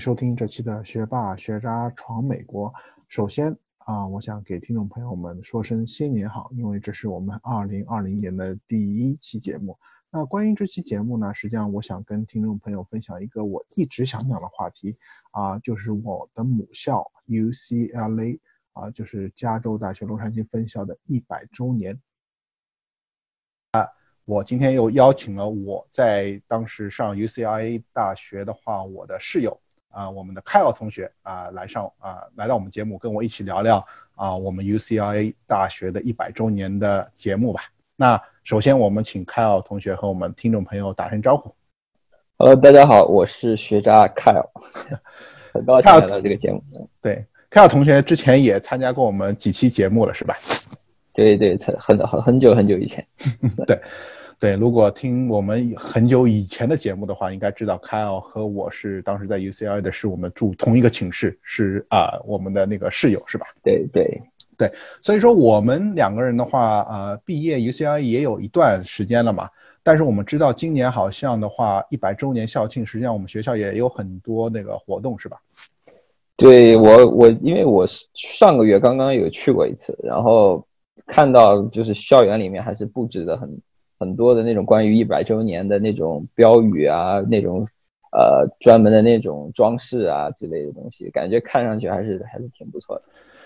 [0.00, 2.70] 收听这期的《学霸学渣闯美国》。
[3.10, 9.76] 首先啊，我想给听众朋友们说声新年好，因为这是我们二零二零年的第一期节目。
[10.10, 14.90] 那关于这期节目呢，实际上我想跟听众朋友分享一个我一直想讲的话题
[15.32, 18.40] 啊，就是我的母校 UCLA
[18.72, 22.00] 啊，就是加州大学洛杉矶分校的一百周年。
[23.72, 23.86] 啊，
[24.24, 37.62] 我今天又邀请了我在当时上 UCLA 大学的话，我的室友啊，我们的凯奥同学啊，来上啊，来到我们节目，跟我一起聊聊啊，我们 UCLA 大学的一百周年的节目吧。
[37.96, 41.54] 那首先，我们请凯奥同学和我们听众朋友打声招呼。
[42.38, 44.48] Hello，大家好，我是学渣 Kyle，
[45.52, 46.62] 很高兴来到这个节目。
[47.02, 50.34] 对，凯奥同学之前也参加过我们几期节目了，是吧？
[51.12, 53.06] 对对，很很很久很久以前。
[53.66, 53.78] 对
[54.40, 63.46] 对，如果听我们很久以前的节目的话，应该知道 Kyle 和我是当时在 UCLA 的，是我们住同一个寝室，是啊、我们的那个室友，是吧？
[63.62, 64.18] 对对
[64.56, 69.46] 对所以说我们两个人的话，呃，毕业 UCLA 也有一段时间了嘛。
[69.82, 75.36] 但是我们知道今年好像的话，一百周年校庆，实际上我们学校也有很多那个活动，是吧？
[76.34, 80.66] 对，我我因为我上个月刚刚有去过一次，然后
[81.06, 83.46] 看到就是校园里面还是布置的很
[84.00, 87.66] 很多的那种关于一百周年的那种标语啊，那种
[88.12, 93.02] 呃专门的那种装饰啊之类的东西，感觉看上去还是还是挺不错的。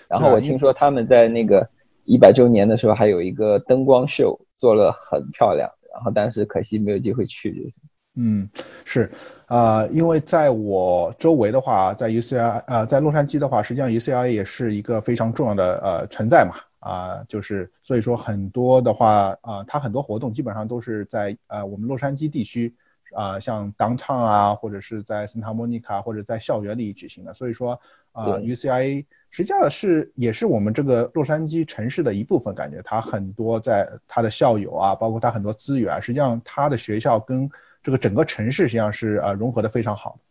[0.07, 1.67] 然后我听说他们在那个
[2.05, 7.73] 一百周年的时候还有一个灯光秀，做了很漂亮，然后但是可惜没有机会去，就是
[8.17, 8.47] 嗯，
[8.85, 9.11] 是，
[9.47, 22.71] 呃，因为在我周围的话，在 UCLA，呃，在洛杉矶的话，实际上 UCLA 也是一个非常重要的呃存在嘛，啊、就是所以说很多的话，啊、它很多活动基本上都是在呃我们洛杉矶地区，
[23.11, 27.79] 啊、像 downtown 啊，或者是在圣塔莫尼卡或者在校园里举行的，所以说
[28.11, 37.49] 啊、对 UCLA 实际上是也是我们这个洛杉矶城市的一部分，感觉它很多在它的校友啊，包括它很多资源啊，实际上它的学校跟
[37.81, 40.24] 这个整个城市实际上是呃融合的非常好的。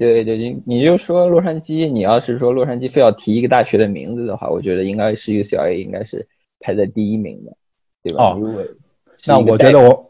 [0.00, 6.26] 对对，你你就说洛杉矶，你要是说洛杉矶非要提一个大学的名字的话，我觉得应该是 UCLA 应该是
[6.58, 7.52] 排在第一名的，
[8.02, 8.32] 对吧？
[8.32, 8.64] 哦如果
[9.26, 10.06] 那我觉得我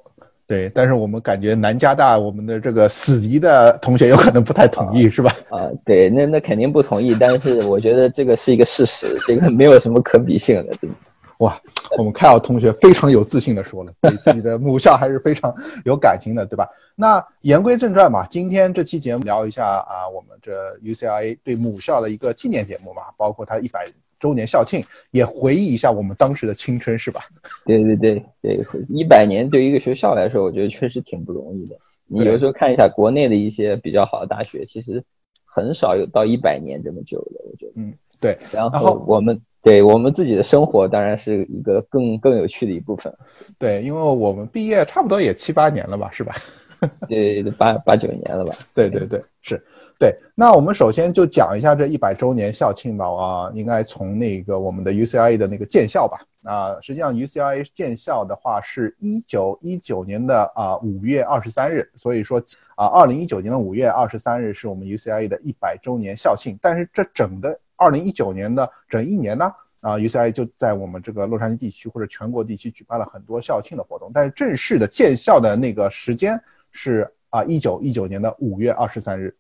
[0.47, 5.33] 对，但是我们感觉南加大我们的这个死敌的同学有可能不太同意，是吧？
[5.49, 10.97] 啊、对，那那肯定不同意，但是我觉得这个是一个事实，这个没有什么可比性的，对吧？
[11.41, 11.61] 哇，
[11.99, 16.69] 我们凯尔同学非常有自信的说了，对自己的母校还是非常有感情的，对吧？
[16.95, 23.87] 那言归正传嘛，今天这期节目聊一下啊，我们这 UCLA 对母校的一个纪念节目嘛，包括它一百
[24.19, 27.23] 周年校庆，也回忆一下我们当时的青春，是吧？
[27.65, 31.77] 对 对对，这个一百年对于一个学校来说，我觉得确实挺不容易的。
[32.07, 35.03] 你有时候看一下国内的一些比较好的大学，其实
[35.47, 37.73] 很少有到一百年这么久的，我觉得。
[37.77, 38.37] 嗯，对。
[38.53, 43.13] 然后我们对我们自己的生活当然是一个更更有趣的一部分。
[43.59, 46.35] 对，因为我们毕业差不多也七八年了吧，是吧？
[47.07, 48.55] 对，八八九年了吧？
[48.75, 49.63] 对对对，是
[49.99, 50.17] 对。
[50.35, 56.21] 那我们首先就讲一下这一百周年校庆吧，啊，应该从那个我们的 UCLA 的那个建校吧。
[56.43, 62.43] 啊，实际上 UCLA 建校的话是一九一九年的啊五月二十三日，所以说
[62.77, 66.59] 啊二零一九年的五月二十三日是我们 UCLA 的一百周年校庆。
[66.63, 76.39] 但是这整个二零一九年的整一年呢，啊 UCLA 就在我们这个洛杉矶地区或者全国地区举办了很多校庆的活动，但是正式的建校的那个时间
[76.71, 79.35] 是啊一九一九年的五月二十三日。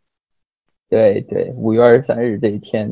[0.88, 2.90] 对对，五月二十三日这一天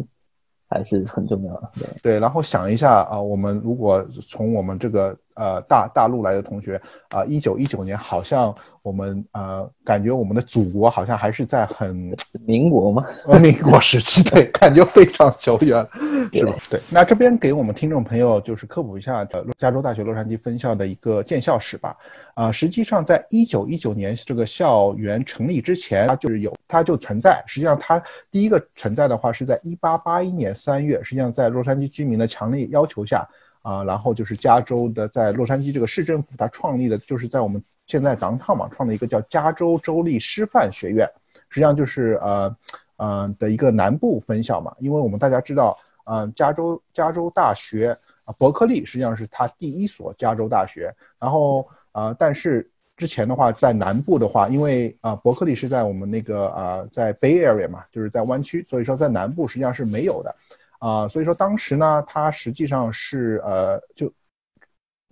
[0.69, 1.70] 还是很重要的。
[1.75, 6.81] 对对，然后想一下啊，我们如果从我们这个呃大大陆来的同学
[7.11, 12.14] 啊，一九一九年好像我们呃感觉我们的祖国好像还是在很
[12.44, 15.87] 民国嘛， 呃民国时期，对，感觉非常久远，
[16.32, 16.55] 是吧？
[16.69, 21.96] 对，那这边给我们听众朋友就是科普一下呃加州大学洛杉矶分校的一个建校史吧。
[22.34, 27.43] 啊、实际上在一九一九年这个校园成立之前，它就是有它就存在。
[27.49, 28.00] 实际上它
[28.31, 33.29] 第一个存在的话是在一八八一年三月，实际上在洛杉矶居民的强烈要求下。
[33.69, 41.06] 啊，然后就是加州的在洛杉矶这个市政府，它创立的就是在我们现在当趟嘛，创立一个叫加州州立师范学院，
[41.50, 42.56] 实际上就是呃
[42.97, 47.94] 呃的一个南部分校嘛，因为我们大家知道，嗯、加州加州大学
[48.25, 52.67] 啊、伯克利实际上是它第一所加州大学，然后呃，但是
[52.97, 60.35] 之前的话，在南部的话，因为啊，伯克利是在我们那个啊，在 Bay Area 嘛，就是在湾区，所以说在南部实际上是没有的，
[60.78, 64.12] 啊，所以说当时呢，它实际上是呃，就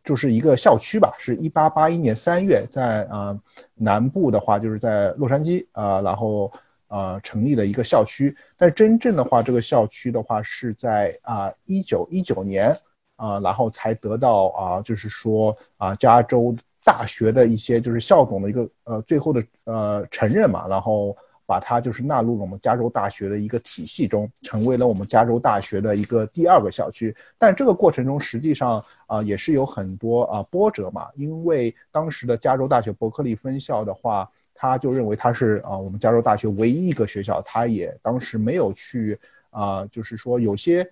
[0.04, 3.38] 就是一个校区吧，是一八八一年三月在啊
[3.74, 6.52] 南部的话，就是在洛杉矶啊，然后
[6.88, 12.76] 呃成立了一个校区，但真正的话，这个校区的话是在啊一九一九年
[13.16, 16.56] 啊，然后才得到啊，就是说啊加州。
[16.86, 21.16] 大学的一些就是校董的一个呃最后的呃承认嘛，然后
[21.46, 27.14] 把它就是纳入了我们加州大学的一个体系中，成为了我们加州大学的一个第二个校区。
[27.38, 39.18] 但这个过程中实际上啊也是有很多啊波折嘛，因为当时的加州大学伯克利分校的话，他就认为他是啊我们加州大学唯一一个学校，他也当时没有去
[39.50, 40.86] 啊就是说有些。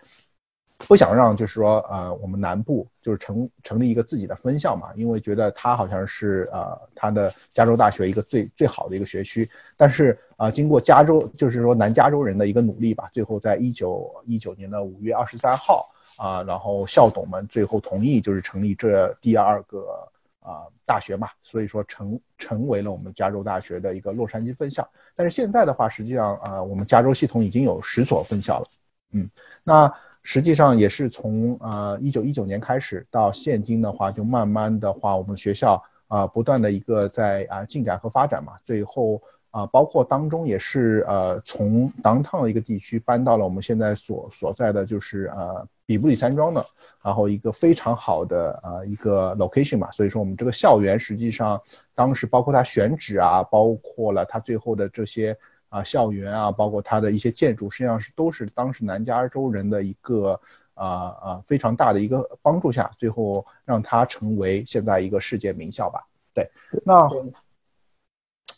[0.89, 9.49] 不想让，就是说，呃，我们南部就是成成立一个自己的分校嘛，因为觉得它好像是呃，它的加州大学一个最最好的一个学区。
[9.77, 15.89] 但是啊，经过加州，就是说南加州人的一个努力吧，最后在一九一九年的五月二十三号
[16.19, 20.07] 啊，然后校董们最后同意，就是成立这第二个
[20.41, 24.87] 啊大学嘛，所以说成成为了我们加州大学的一个洛杉矶分校。
[25.17, 28.67] 但是现在的话，实际上啊，我们加州系统已经有十所分校了，
[29.13, 29.31] 嗯，
[29.63, 29.93] 那。
[30.27, 38.55] 实际上也是从呃一九一九年开始到现今的话，就慢慢的话，我们学校啊不断的一个在啊进展和发展嘛。
[38.65, 39.21] 最后
[39.55, 46.67] 啊，包括当中也是呃从 downtown 的一个地区搬到了我们现在所所在的就是呃比布里山庄的，
[47.03, 49.91] 然后一个非常好的呃一个 location 嘛。
[49.93, 51.61] 所以说我们这个校园实际上
[51.95, 55.37] 当时包括它选址啊，包括了它最后的这些。
[55.71, 60.41] 啊，校园啊，包括它的一些建筑，实际上是都是当时南加州人的一个
[60.75, 60.87] 啊
[61.21, 66.07] 啊非常大的一个帮助下，最后让它成为现在一个世界名校吧。
[66.33, 66.49] 对，
[66.85, 67.11] 那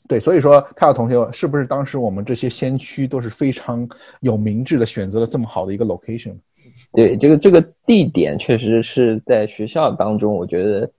[0.08, 3.88] 对，所以说，凯尔同学，是不是当时我们这些先驱都是非常
[4.20, 6.34] 有明智的选择了这么好的一个 location？
[6.92, 10.90] 对，这个这个地点确实是在学校当中，我觉得，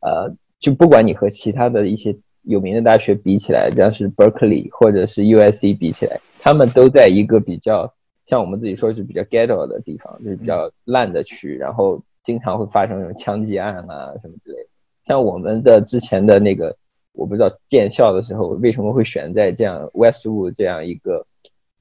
[0.00, 2.16] 呃，就不管你和其他的一些。
[2.44, 7.92] 有名的大学比起来，像是 Berkeley 或者是 USC 比起来，他们都在一个比较
[8.24, 14.68] 像我们自己说是比较 ghetto 的地方，就是比较烂的区，然后经常会发生那种枪击案啊什么之类的。
[15.04, 16.74] 像我们的之前的那个，
[17.12, 21.26] 我不知道建校的时候为什么会选在这样 Westwood 这样一个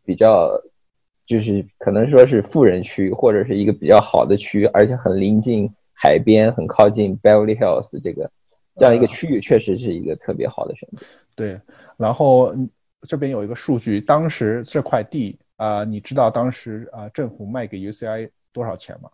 [0.04, 0.50] 比较，
[1.26, 8.30] 就是可能说是富人区或者是一个比较好的区，而且很临近海边，很靠近 Beverly Hills 这个。
[8.76, 11.06] 这样一个区域确实是一个特别好的选择。
[11.36, 11.60] 对，
[11.98, 12.56] 然后
[13.02, 19.10] 这边有一个数据，当时这块地啊，你知道当时啊政府卖给 UCI 多少钱吗？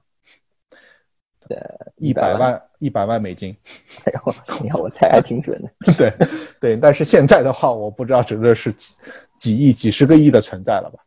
[1.47, 1.57] 对，
[1.97, 3.55] 一百万，一百万美金。
[4.05, 5.93] 哎呦，你看我猜还挺准的。
[5.93, 6.13] 对，
[6.59, 8.95] 对，但是现在的话，我不知道指的是几
[9.37, 10.99] 几亿、几十个亿的存在了吧？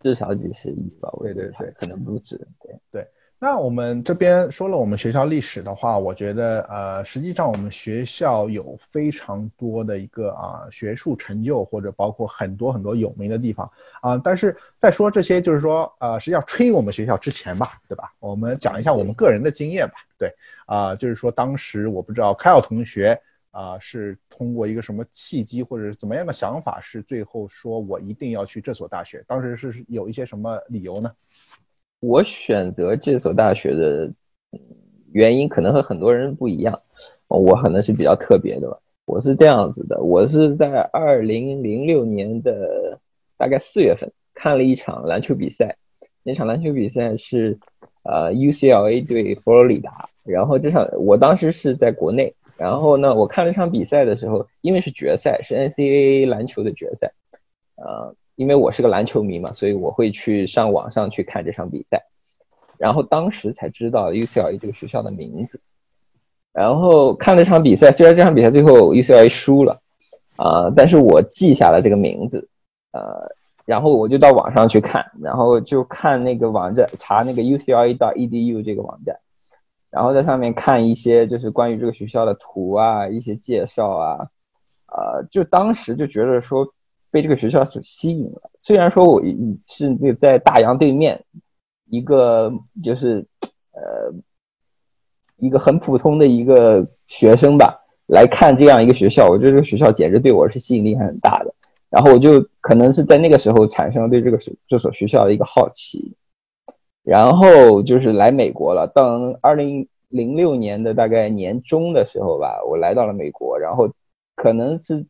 [0.00, 1.12] 至少几十亿吧？
[1.20, 2.36] 对对对，可能不止。
[2.60, 3.08] 对对。
[3.44, 13.68] 那我们这边说了我们学校历史的话，我觉得呃，实际上我们学校有非常多的一个啊学术成就，或者包括很多很多有名的地方
[14.00, 14.16] 啊。
[14.16, 18.12] 但是在说这些，就是说呃，实际上吹我们学校之前吧，对吧？
[18.20, 19.94] 我们讲一下我们个人的经验吧。
[20.16, 20.32] 对
[20.64, 23.20] 啊，就是说当时我不知道凯尔同学
[23.50, 29.24] 啊是通过一个什么契机，或者是怎么样的想法，是最后说我一定要去这所大学。
[29.26, 31.10] 当时是有一些什么理由呢？
[32.02, 34.12] 我选择这所大学的
[35.12, 36.82] 原因可能和很多人不一样，
[37.28, 38.76] 我可能是比较特别的吧。
[39.04, 42.98] 我是这样子的，我是在二零零六年的
[43.36, 45.76] 大概四月份看了一场篮球比赛，
[46.24, 47.56] 那场篮球比赛是
[48.02, 57.12] 呃 UCLA 对佛罗里达，然后这场我当时是在国内，然后呢我看了场比赛的时候，因为是决赛，是 NCAA 篮球的决赛，
[57.76, 58.16] 呃。
[58.36, 62.02] 因为我是个篮球迷嘛，所以我会去上网上去看这场比赛，
[62.78, 65.60] 然后当时才知道 UCLA 这个学校的名字，
[66.52, 69.80] 然后看了场比赛，虽然这场比赛最后 UCLA 输了，
[70.36, 72.48] 啊，但是我记下了这个名字，
[72.92, 73.30] 呃，
[73.66, 79.14] 然后我就到网上去看，然后就看那个网站，查那个 UCLA 到 edu 这个网站，
[79.90, 84.26] 然后在上面看一些就是关于这个学校的图啊，一些介绍啊，
[84.86, 86.66] 呃，就当时就觉得说。
[87.12, 88.50] 被这个学校所吸引了。
[88.58, 89.22] 虽然说我
[89.64, 91.22] 是那在大洋对面，
[91.88, 92.52] 一个
[92.82, 93.24] 就是
[93.72, 94.12] 呃
[95.36, 101.54] 一个很普通的一个学生吧，来看这样一个学校，我觉得这个学校简直对我是吸引力很大的。
[101.90, 106.16] 然后我就可能是在那个时候产生了对这个这所学校的一个好奇，
[107.02, 108.90] 然后就是来美国了。
[108.94, 113.92] 到二零零六年的大概年中的时候吧，我来到了美国，然后
[114.34, 115.04] 可能是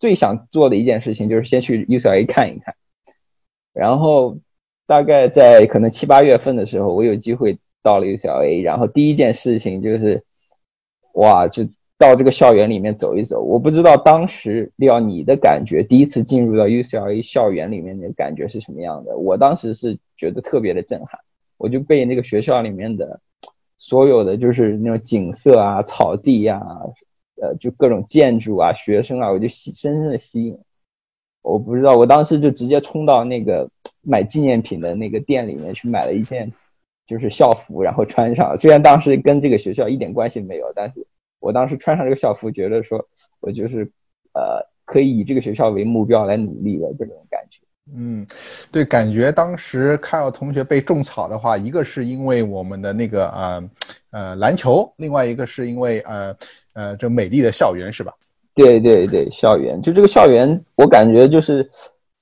[0.00, 2.74] 最想做的一件事情，就是先去 UCLA 看一看。
[3.72, 4.38] 然后
[4.86, 10.24] 大概在可能七八月份的时候，我有机会到了 UCLA，然后第一件事情就是，
[11.12, 11.64] 哇，就
[11.98, 13.42] 到这个校园里面走一走。
[13.42, 19.16] 我不知道当时要你的感觉，第一次进入到 UCLA 校园里面的感觉是什么样的？
[19.18, 21.20] 我当时是觉得特别的震撼，
[21.58, 23.20] 我就被那个学校里面的
[23.78, 26.60] 所有的就是那种景色啊、草地呀。
[27.40, 30.58] 呃，就各种建筑啊、学生啊，我就吸深深的吸引。
[31.42, 33.68] 我不知道，我当时就直接冲到那个
[34.02, 36.52] 买纪念品的那个店里面去买了一件，
[37.06, 38.56] 就是校服，然后穿上。
[38.58, 41.06] 虽然当时跟这个学校一点关系没有，但是
[41.38, 43.02] 我当时穿上这个校服，觉得说
[43.40, 43.90] 我就是
[44.34, 47.58] 呃，可以以这个学校为目标来努力的这种感觉。
[47.92, 48.24] 嗯，
[48.70, 53.70] 对，感觉当时凯尔同学被种草的话，一个是因为我们的那个呃
[54.10, 56.36] 呃篮球，另外一个是因为呃
[56.74, 58.12] 呃这美丽的校园，是吧？
[58.54, 61.70] 对对对，校园就这个校园，我感觉就是，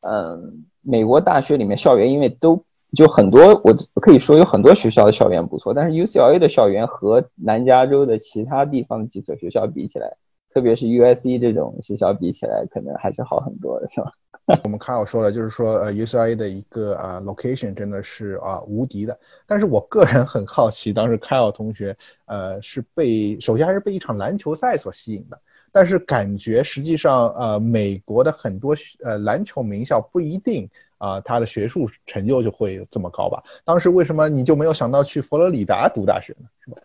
[0.00, 2.62] 嗯，美国大学里面校园，因为都
[2.94, 10.16] 就很多，我可以说有很多学校的校园不错，但是 UCLA 的校园和南加州的其他地方的几所学校比起来，
[10.52, 14.12] 特别是 USC 这种学校比起来，可能还是好很多的，是吧？
[14.64, 19.18] 我们凯尔说了，就是说，呃，UCLA 的一个啊 location 真的是啊无敌的。
[19.46, 25.38] 但是我个人很好奇，当时凯尔同学，呃，是被首先还是被一场篮球赛所吸引的。
[25.70, 28.74] 但是感觉实际上，呃，美国的很多
[29.04, 33.42] 呃篮球名校不一定啊，他的学术成就就会这么高吧？
[33.66, 36.48] 当时为什么你就没有想到去佛罗里达读大学呢？
[36.64, 36.80] 是吧？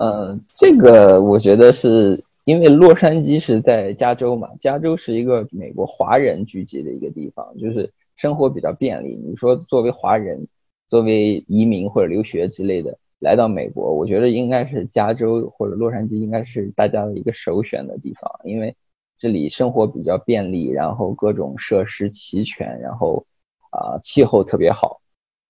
[0.00, 2.22] 嗯，这个我觉得是。
[2.44, 9.16] 因为洛杉矶是在加州嘛，加州是一个美国华人聚集的一个地方，就是生活比较便利。
[9.16, 10.46] 你说作为华人，
[10.90, 18.76] 作为移民或者留学之类的来到美国，我觉得应该是加州或者洛杉矶应该是大家的一个首选的地方，因为
[19.18, 23.24] 这里生活比较便利，然后各种设施齐全，然后
[23.70, 25.00] 啊气候特别好，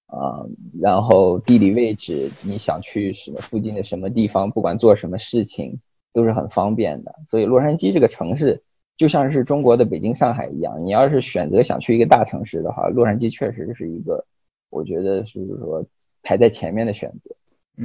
[0.06, 0.46] 啊
[0.80, 5.80] 然后地理位置你想去什么附近的什么地方，不管做什么事情。
[6.14, 8.62] 都是很方便的，所以洛杉矶这个城市
[8.96, 10.74] 就像是中国的北京、上海一样。
[10.78, 14.24] 你要是选择想去一个大城市的话，洛杉矶确实是一个，
[14.70, 15.84] 我觉得是说
[16.22, 17.34] 排在前面的选择。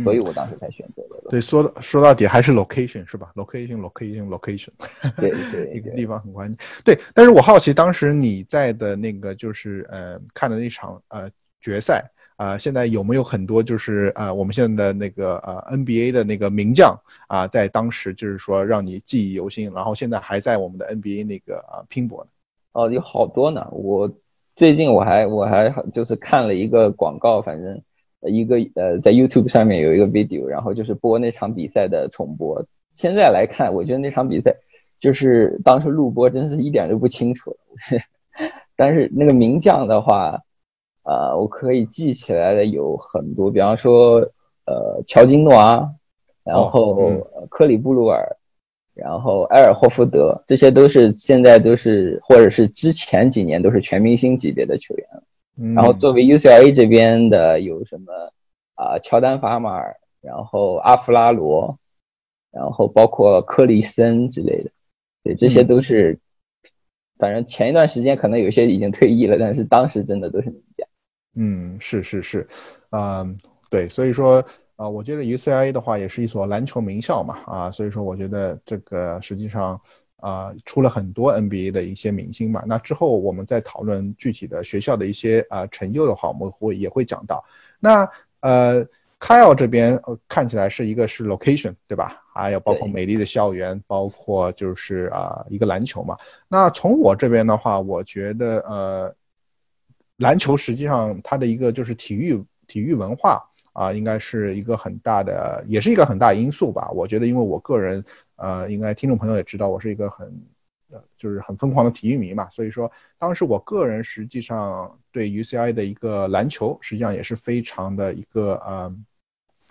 [0.04, 1.30] 所以我当时才选择的。
[1.32, 4.70] 对，说说到底还是 location 是吧？location，location，location，
[5.18, 6.56] 对对，一个地方很关键。
[6.86, 11.28] 对，但是我好奇当时你在的那个就是呃看的那场呃
[11.60, 12.06] 决赛。
[12.40, 22.30] 啊，现在有没有很多就是啊，我们现在的那个呃 NBA 的那个名将啊，在当时就是说让你记忆犹新，然后现在还在我们的 NBA 那个啊拼搏呢？
[22.72, 23.68] 哦，有好多呢。
[23.74, 24.10] 我
[24.56, 27.78] 最近我还我还就是看了一个广告，反正
[28.22, 32.66] 一个呃在 YouTube 上面有一个 video，然后就是播那场比赛的重播。
[32.96, 34.56] 现在来看，我觉得那场比赛
[34.98, 37.54] 就是当时录播真是一点都不清楚。
[38.78, 40.40] 但是那个名将的话。
[41.10, 44.20] 呃，我可以记起来的有很多，比方说，
[44.66, 45.90] 呃，乔金诺啊，
[46.44, 47.12] 然后
[47.50, 48.38] 克里布鲁尔，
[48.94, 55.08] 然后埃尔霍福德，这些都是现在都是，或者是之前几年都是全明星级别的球员。
[55.74, 58.14] 然后作为 UCLA 这边的有什么
[58.76, 61.80] 啊，乔丹法马尔，然后阿弗拉罗，
[62.52, 64.70] 然后包括克里森之类的，
[65.24, 66.20] 对，这些都是，
[67.18, 70.88] 反正前一段时间可能有些已经退役了，但是当时真的都是名将。
[71.36, 72.48] 嗯，是是是，
[72.90, 73.26] 啊，
[73.70, 74.44] 对，所以说
[74.76, 79.80] 啊，我觉得 UCLA 的话也是一所篮球名校嘛，啊，所以说我觉得这个实际上
[80.18, 82.64] 啊，出了很多 NBA 的一些明星嘛。
[82.66, 87.46] 那之后我们再讨论具体的学校的一些啊成就的话，我们会也会讲到。
[87.80, 88.10] 那
[88.42, 88.84] 呃
[89.20, 92.22] ，Kyle 这边看起来是一个是 location 对吧？
[92.34, 96.18] 还有包括美丽的校园，包括就是啊一个篮球嘛。
[96.48, 99.16] 那从我这边的话，我觉得呃。
[100.20, 103.42] 篮球实际上它的一个就是体育体育文化
[103.74, 106.90] 啊，应该是一个很大的，也是一个很大因素吧。
[106.92, 108.04] 我觉得，因为我个人，
[108.36, 110.28] 呃，应该听众朋友也知道，我是一个很，
[110.92, 112.50] 呃，就是很疯狂的体育迷嘛。
[112.50, 118.94] 所以说，当时我个人实际上对 UCI 的一个篮球，实际上也是非常的一个呃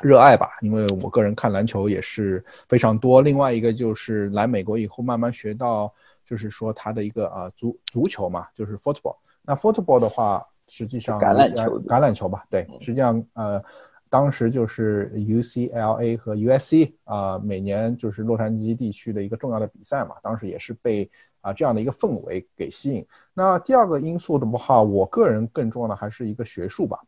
[0.00, 0.56] 热爱吧。
[0.62, 3.20] 因为我个人看篮球也是非常多。
[3.20, 5.92] 另外一个就是来美国以后，慢慢学到，
[6.24, 9.16] 就是说它的一个呃足足球嘛，就是 football。
[9.48, 13.64] 那 football 的话，实际上橄榄球，橄榄球吧，对，实际上呃，
[14.10, 23.06] 当时就是 UCLA 和 USC 啊，每年就是洛杉矶地区的一个重要的比赛嘛，当时也是被啊这样的一个氛围给吸引。
[23.32, 26.98] 那第二个因素的话，我个人更重要的还是一个学术吧。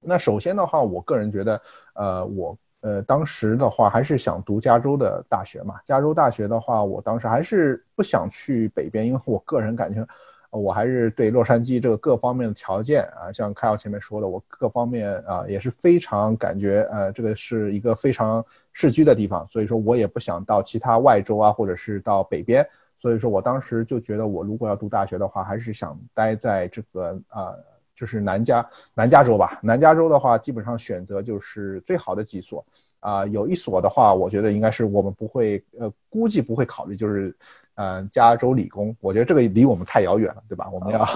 [0.00, 1.62] 那首先的话，我个人觉得，
[1.94, 5.76] 呃，我呃，当时的话还是想读加州的大学嘛。
[5.84, 10.06] 加州大学的话，我当时还是不想去北边，因为我个人感觉，
[10.50, 22.66] 我还是对洛杉矶这个各方面的条件啊，像开奥前面说的，我各方面啊也是非常感觉，呃，这个是一个非常市居的地方，所以说我也不想到其他外州啊，或者是到北边。
[23.00, 27.54] 所以说我当时就觉得，我如果要读大学的话，还是想待在这个啊。
[27.98, 28.64] 就是南加
[28.94, 32.64] 南加州吧，南加州的话，基本上选择就是最好的几所，
[33.00, 37.34] 啊，有一所的话，我觉得应该是我们不会，呃，估计不会考虑，就是，
[37.76, 40.68] 嗯，加州理工，我觉得这个离我们太遥远了，对吧？
[40.72, 41.06] 我们要，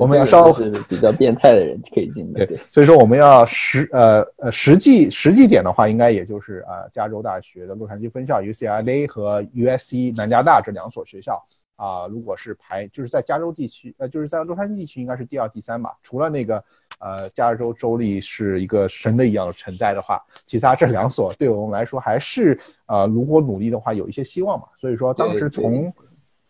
[0.00, 11.44] 我们要稍微比较变态的人可以进的，对，所以说我们要实，呃呃，实际实际点的话，应该也就是啊，加州大学的洛杉矶分校 UCLA 和 USC 南加大这两所学校。
[11.76, 15.96] 啊，如果是排，就是在加州地区，呃，就是在洛杉矶地区，应该是第二、第三吧。
[16.02, 16.64] 除了那个，
[16.98, 24.66] 呃，加州州立是一个神的一样的存在的话，其他这两所对我们来说还是，呃，如果努力的话，有一些希望嘛。
[24.76, 25.92] 所以说，当时从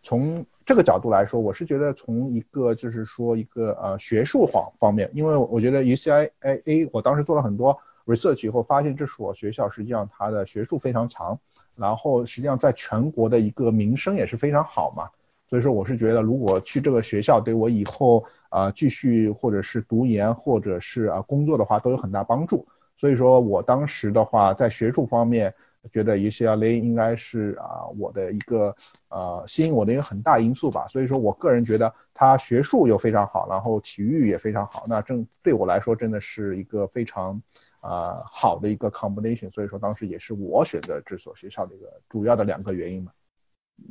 [0.01, 11.37] 从这个角度来说，我是觉得从一个就是说一个呃学术方方面，因为我觉得 UCLA，我当时做了很多 research 以后，发现这所学校实际上它的学术非常强，
[11.75, 15.07] 然后实际上在全国的一个名声也是非常好嘛。
[15.49, 22.67] 所以说，我是觉得，如果去这个学校，对我以后啊继续或者是读研或者是啊工作的话，都有很大帮助。
[22.97, 25.51] 所以说我当时的话，在学术方面，
[25.91, 28.75] 觉得 UCLA 应该是啊我的一个
[29.07, 30.85] 呃吸引我的一个很大因素吧。
[30.87, 37.41] 所以说我个人觉得，它学术又非常好，然后体育也非常好，那正对我来说真的是一个非常
[37.81, 39.49] 啊好的一个 combination。
[39.49, 43.11] 所以说当时也是我选择这所学校的一个主要的两个原因嘛。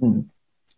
[0.03, 0.25] 嗯，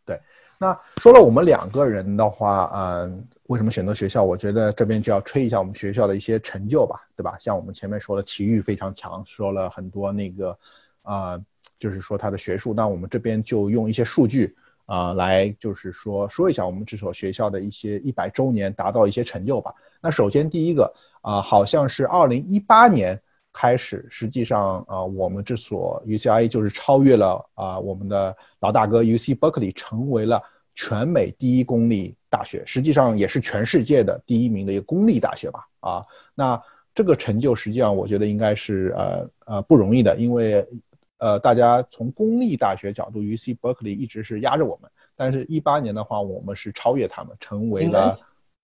[0.07, 0.19] 对。
[0.63, 4.23] 那说了我们两个人的话，嗯，为什么选择学校？
[4.23, 7.35] 我觉得这边就要吹一下我们学校的一些成就吧，对吧？
[7.41, 10.55] 像我们前面说的体育非常强，说了很多那个，
[11.01, 11.41] 啊，
[11.79, 12.75] 就是说它的学术。
[12.75, 19.73] 那我们这边就用一些数据啊来，就是说说一下我们这所学校的一些一百周年达到一些成就吧。
[20.03, 20.93] 那首先第一个
[21.23, 23.19] 啊，好像是二零一八年
[23.53, 30.43] 开始，实际上啊，我们这所 UCI 就是超越了啊我们的老大哥 UC Berkeley，成为了。
[30.73, 35.67] 全美第一公立大学，实际上也是全世界的第一名的一个公立大学吧？
[35.81, 36.03] 啊，
[36.35, 36.59] 那
[36.95, 40.65] 这个成就实际上我觉得应该是呃呃不容易的，因为
[41.19, 48.19] 呃大家从公立大学角度，U C Berkeley 一直是压着我们，但是一八年的话，我们是超越他们，成为了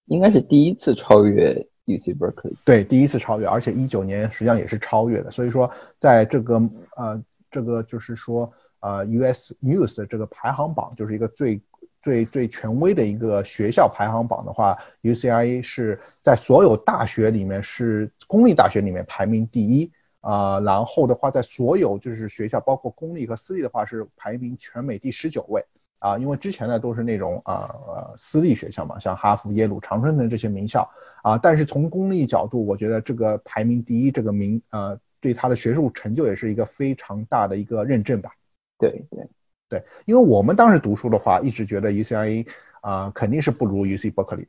[0.06, 5.68] 应该是第一次超越 U C Berkeley，对，第一次超越，而且一九年实际上也是超越的，所以说
[5.98, 6.56] 在这个
[6.96, 7.20] 呃
[7.50, 11.60] 这个就是说呃 U S News 的这个排行榜就是一个最。
[12.02, 20.60] 最最权威的一个学校排行榜的话，UCLA 是在所有大学里面是公立大学里面排名第一啊。
[20.60, 25.60] 然后的话，在所有就是学校，包括公立和私立的话，是排名全美第十九位
[25.98, 26.18] 啊。
[26.18, 30.88] 因为之前呢都是那种啊呃私立学校嘛，像哈佛、耶鲁、常春藤这些名校
[31.22, 31.38] 啊。
[31.38, 38.30] 但是从公立角度，我觉得这个排名第一这个名呃，对他的学术成就也是一个非常大的一个认证吧。
[38.78, 39.26] 对对。
[39.68, 42.46] 对，因为我们当时读书的话，一直觉得 UCLA
[42.82, 44.46] 啊肯定是不如 UC Berkeley。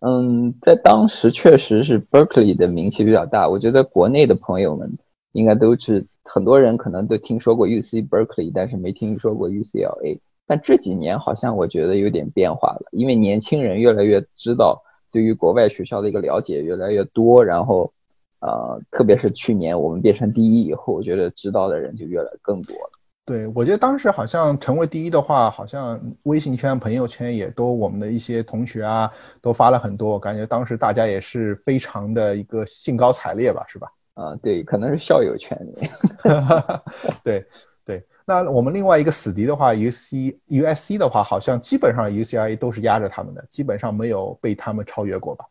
[0.00, 3.48] 嗯，在当时确实是 Berkeley 的名气比较大。
[3.48, 4.98] 我觉得国内的朋友们
[5.30, 10.18] 应该都是很多人可能都听说过 UC Berkeley，但是没听说过 UCLA。
[10.46, 17.92] 但这几年好像我觉得有点变化了，因为年轻人越来越知道对于国外学校的一个了解越来越多，然后
[18.40, 22.90] 呃，特别是去年我们变成第一以后，我觉得知道的人就越来更多了。
[23.24, 29.10] 对，我觉得当时好像成为第一的话，好像微信圈、朋友圈也都我们的一些同学啊，
[29.42, 30.16] 都发了很多。
[30.16, 33.88] 感觉当时大家也是非常的一个兴高采烈吧，是吧？
[34.16, 35.88] 啊，对，可能是校友圈里。
[37.22, 37.46] 对
[37.84, 45.44] 对，那我们另外一个死敌的话，U C U S C 的话，好像基本上 U C I 都是压着他们的，基本上没有被他们超越过吧？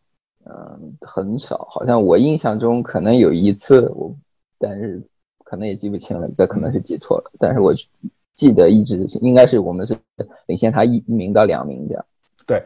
[0.46, 4.14] 嗯，很少，好像我印象中可能有一次，我
[4.60, 5.02] 但是。
[5.48, 7.72] 可能也记不清了，这可能是记错了，但是我
[8.34, 9.96] 记得一直应该是我们是
[10.48, 12.04] 领先他一一名到两名这样。
[12.48, 12.64] 对，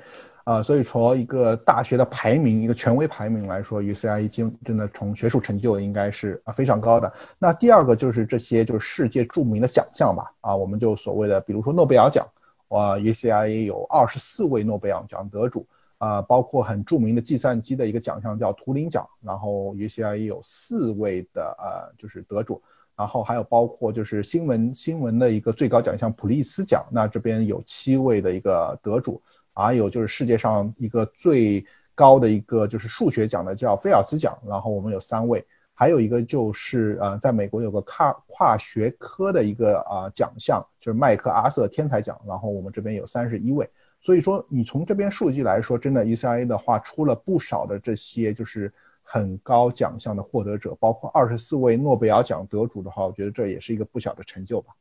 [0.50, 7.14] 啊，所以从一个大学的排名，一个权威排名来说，UCI 经真的从学术成就应该是啊非常高的。
[7.38, 12.26] 那第二个就是这些就是世界著名的奖项吧，啊，我们就所谓的比如说诺贝尔奖，
[12.70, 15.68] 啊，UCI 有二十四位诺贝尔奖得主。
[16.00, 22.64] 啊，包括很著名的计算机的一个奖项叫图灵奖，然后 UCI 有四位的呃就是得主，
[22.96, 29.22] 然后还有包括就是新闻新闻的一个最高奖项普利斯奖，那这边有七位的一个得主，
[29.62, 43.70] 还有就是世界上一个最高的一个就是数学奖的叫菲尔兹奖，然后我们有三位，还有一个就是呃，在美国有个跨跨学科的一个啊奖项，就是麦克阿瑟天才奖，然后我们这边有三十一位。
[44.02, 54.74] 所以说，你从这边数据来说，真的 UCLA 的话出了不少的这些就是很高奖项的获得者，包括二十四位诺贝尔奖得主的话，我觉得这也是一个不小的成就吧。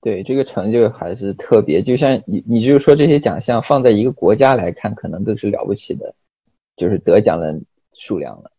[0.00, 6.14] 对这个成就还是特别，就像你，你就是说这些奖项放在一个国家来看，可能都是了不起的，
[6.76, 7.60] 就是得奖的
[7.92, 8.50] 数量了。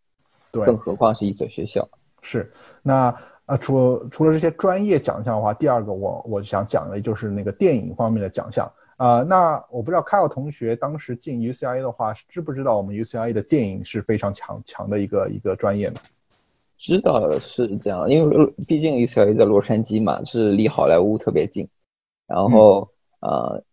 [0.51, 1.87] 对，更何况是一所学校。
[2.21, 2.51] 是，
[2.83, 3.15] 那
[3.47, 8.71] 呃，除除了这些专业奖项的话，第二个我我想讲的就是那个电影方面的奖项。
[8.97, 15.95] 啊，那我不知道凯尔同学当时进 UCLA 的话，知不知道我们 UCLA 的电影是非常强强的一个一个专业呢？
[16.81, 21.67] 知道是这样，因为毕竟 UCLA 在洛杉矶嘛，是离好莱坞特别近，
[22.27, 22.89] 然后
[23.19, 23.63] 呃，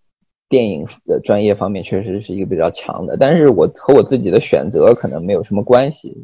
[0.47, 6.14] 电影的专业方面确实是一个比较强的，但是我和我自己的选择可能没有什么关系。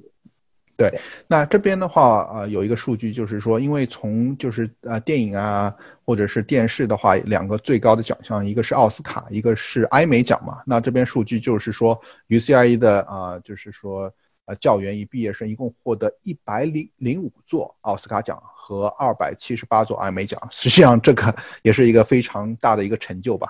[0.76, 0.92] 对，
[1.26, 10.58] 那这边的话，呃，有一个数据就是说，因为从就是呃电影啊或者是电视的话，两个最高的奖项，一个是奥斯卡，一个是艾美奖嘛。
[10.66, 14.12] 那这边数据就是说，UCLA 的啊，就是说。
[14.46, 23.48] 呃，教员与毕业生一共获得一百零零五座奥斯卡奖和二百七十八座艾美奖， 实际上这个也是一个非常大的一个成就吧。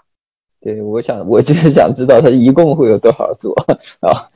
[0.60, 3.54] 对，我想我就是想知道他一共会有多少座
[4.00, 4.30] 啊？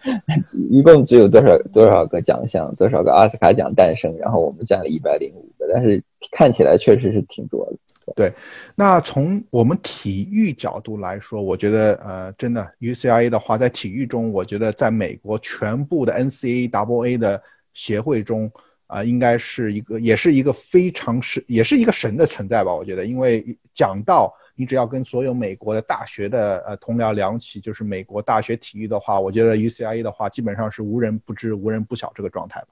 [0.68, 4.14] 一共只有多少多少个奖项，多少个奥斯卡奖诞生？
[4.18, 7.76] 然后我们占了一百零五个，但是看起来确实是挺多的。
[8.14, 8.32] 对，
[8.74, 17.42] 那从我们体育角度来说，我觉得呃，真的 UCLA 的话，在体育中，我觉得在美国全部的 NCAA 的
[17.74, 18.50] 协会中
[18.86, 22.74] 啊，应该是一个，也是一个非常神，也是一个神的存在吧。
[22.74, 23.44] 我觉得，因为
[23.74, 32.68] 讲到你只要跟所有美国的大学的呃同僚聊起，就是美国大学体育的话，我觉得 UCLA 的话，基本上是无人不知、无人不晓这个状态吧。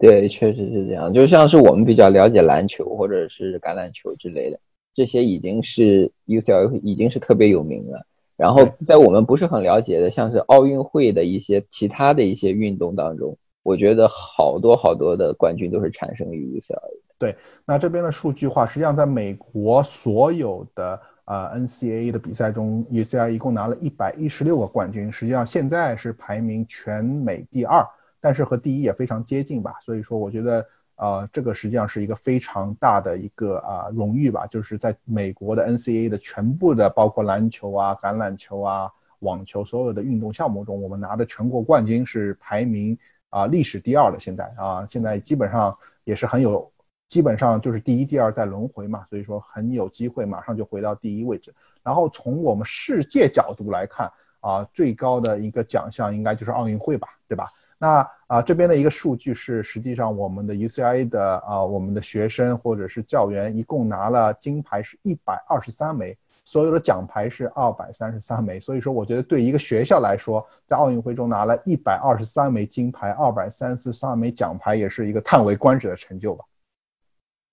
[0.00, 1.12] 对，确实是这样。
[1.12, 4.58] 就像是我们比较了解篮球或者是橄榄球之类的，
[4.94, 8.06] 这些已经是 UCLA 已经是特别有名了。
[8.34, 16.78] 然后在我们不是很了解的，像是奥运会的一些其他的一些运动当中，我觉得好多好多的冠军都是产生于 UCLA。
[17.18, 17.36] 对，
[17.66, 27.86] 那这边的数据话，实际上在美国所有的呃 NCAA 的比赛中，UCLA 一共拿了一百一十六个冠军，实际上现在是排名全美第二。
[28.20, 42.96] 但是和第一也非常接近吧，所以说我觉得，呃，这个实际上是一个非常大的一个啊荣誉吧，就是在美国的 NCAA 的全部的包括篮球啊、橄榄球啊、网球所有的运动项目中，我们拿的全国冠军是排名
[43.30, 44.20] 啊历史第二的。
[44.20, 46.70] 现在啊，现在基本上也是很有，
[47.08, 51.54] 基本上就是第一、第二在轮回嘛，所以说很有机会马上就回到第一位置。
[51.82, 57.46] 然后从我们世界角度来看啊，最高的一个奖项应该就是奥运会吧，对吧？
[57.82, 66.14] 那啊，这边的一个数据是，实际上我们的 UCI 的啊，我们的学生或者是教员一共拿了金牌是一百二十三枚，
[66.44, 68.60] 所有的奖牌是二百三十三枚。
[68.60, 76.44] 所以说，我觉得对一个学校来说，在奥运会中拿了一百二十三枚金牌，二百三十三枚奖牌，也是一个叹为观止的成就吧。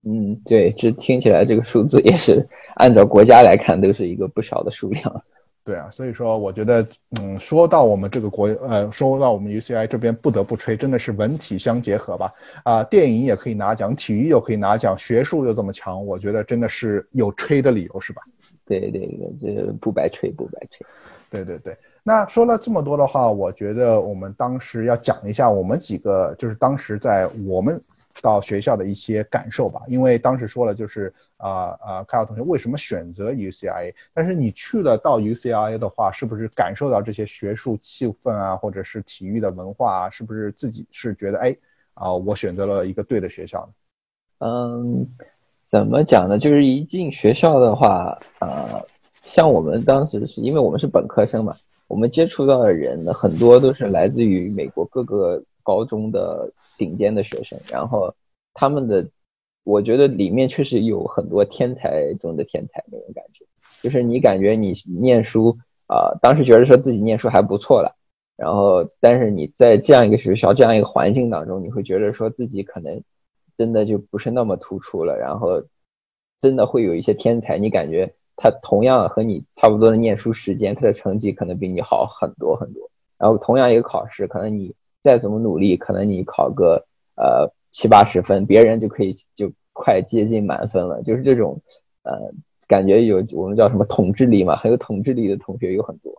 [0.04, 5.24] 嗯，对，这听起来这个数字也是按照国家来看，都是一个不少的数量。
[5.68, 6.88] 对啊，所以说我觉得，
[7.20, 12.34] 嗯，说到我们这个国，呃，说到我们 UCI 这边，不得不吹，真的是文体相结合吧？
[12.64, 18.22] 啊，电影也可以拿奖，体育又可以拿奖，学术又这么强，我觉得真的是有吹的理由，是吧？
[18.66, 19.02] 对对
[19.42, 20.88] 对，这不白吹，不白吹。
[21.30, 27.78] 对对对，那说了这么多的话，我觉得我们当时要讲一下我们几个，就是当时在我们。
[28.22, 33.94] 到学校的一些感受吧，因为当时说了，就是啊啊，凯尔同学为什么选择 UCLA？
[34.14, 40.10] 但是你去了到 UCLA 的话，是不是感受到这些学术气氛啊，或者是体育的文化啊？
[40.10, 41.56] 是不是自己是觉得哎
[41.94, 44.48] 啊，我选择了一个对的学校呢？
[44.48, 45.08] 嗯，
[45.68, 46.38] 怎么讲呢？
[46.40, 48.84] 就是一进学校的话，呃，
[49.22, 51.54] 像我们当时是因为我们是本科生嘛，
[51.88, 55.42] 我们接触到的人呢，很多都是来自于美国各个。
[55.68, 58.16] 高中的顶尖的学生，然后
[58.54, 59.06] 他们的，
[59.66, 63.44] 我觉得里面确实有很多天才中的天才那种感觉，
[63.82, 67.94] 就是你感觉你念书啊，当时觉得说自己念书还不错了，
[68.38, 73.04] 然后但是你在这样一个学校、这样一个环境当中，你会觉得说自己可能
[73.58, 75.62] 真的就不是那么突出了，然后
[76.40, 84.74] 真的会有一些天才，你感觉他同样和你差不多的念书时间，他的成绩可能比你好很多很多，然后同样一个考试，可能你。
[85.08, 91.02] 再怎么努力，可能你考个呃七八十分，别人就可以就快接近满分了。
[91.04, 91.62] 就是这种，
[92.04, 92.12] 呃，
[92.68, 96.12] 感觉有我们叫什么统治力嘛，很有统治力的同学有很多。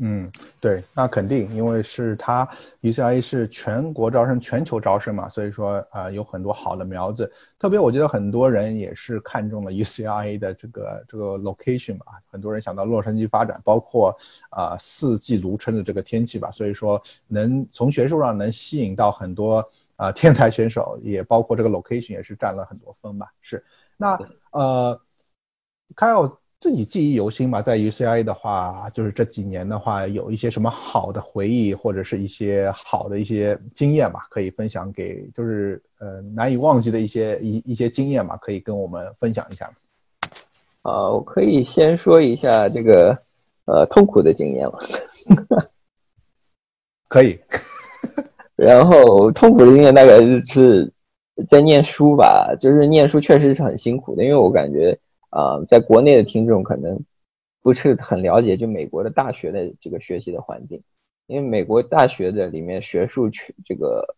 [0.00, 2.48] 对，嗯，对，那肯定，因为是它
[2.80, 7.30] UCLA 是全国招生、全球招生嘛，所以说啊，有很多好的苗子。
[7.58, 14.16] 特别我觉得很多人也是看中了 UCLA 的这个这个 location 吧，很多人想到洛杉矶发展，包括
[14.50, 19.62] 啊四季如春的这个天气吧，所以说能从学术上能吸引到很多
[19.96, 23.30] 啊天才选手，也包括这个 location 也是占了很多分吧。
[23.42, 23.62] 是，
[23.98, 24.18] 那
[24.52, 24.98] 呃
[25.94, 26.39] ，Kyle。
[26.60, 39.72] 自己记忆犹新吧，在 UCI 的话，就是这几年的话，有一些什么好的回忆，或者是一些好的一些经验吧，可以分享给，就是呃难以忘记的一些一一些经验吧，可以跟我们分享一下。
[40.82, 43.18] 啊，我可以先说一下这个
[43.64, 44.78] 呃痛苦的经验嘛。
[47.08, 47.40] 可以。
[48.54, 50.92] 然后痛苦的经验大概是
[51.48, 54.98] 在念书吧，就是念书确实是很辛苦的，因为我感觉。
[55.30, 57.00] 啊，在国内的听众可能
[57.62, 60.82] 不是很了解，就美国的大学的这个学习的环境，
[61.28, 64.16] 因为美国大学的里面学术去这个，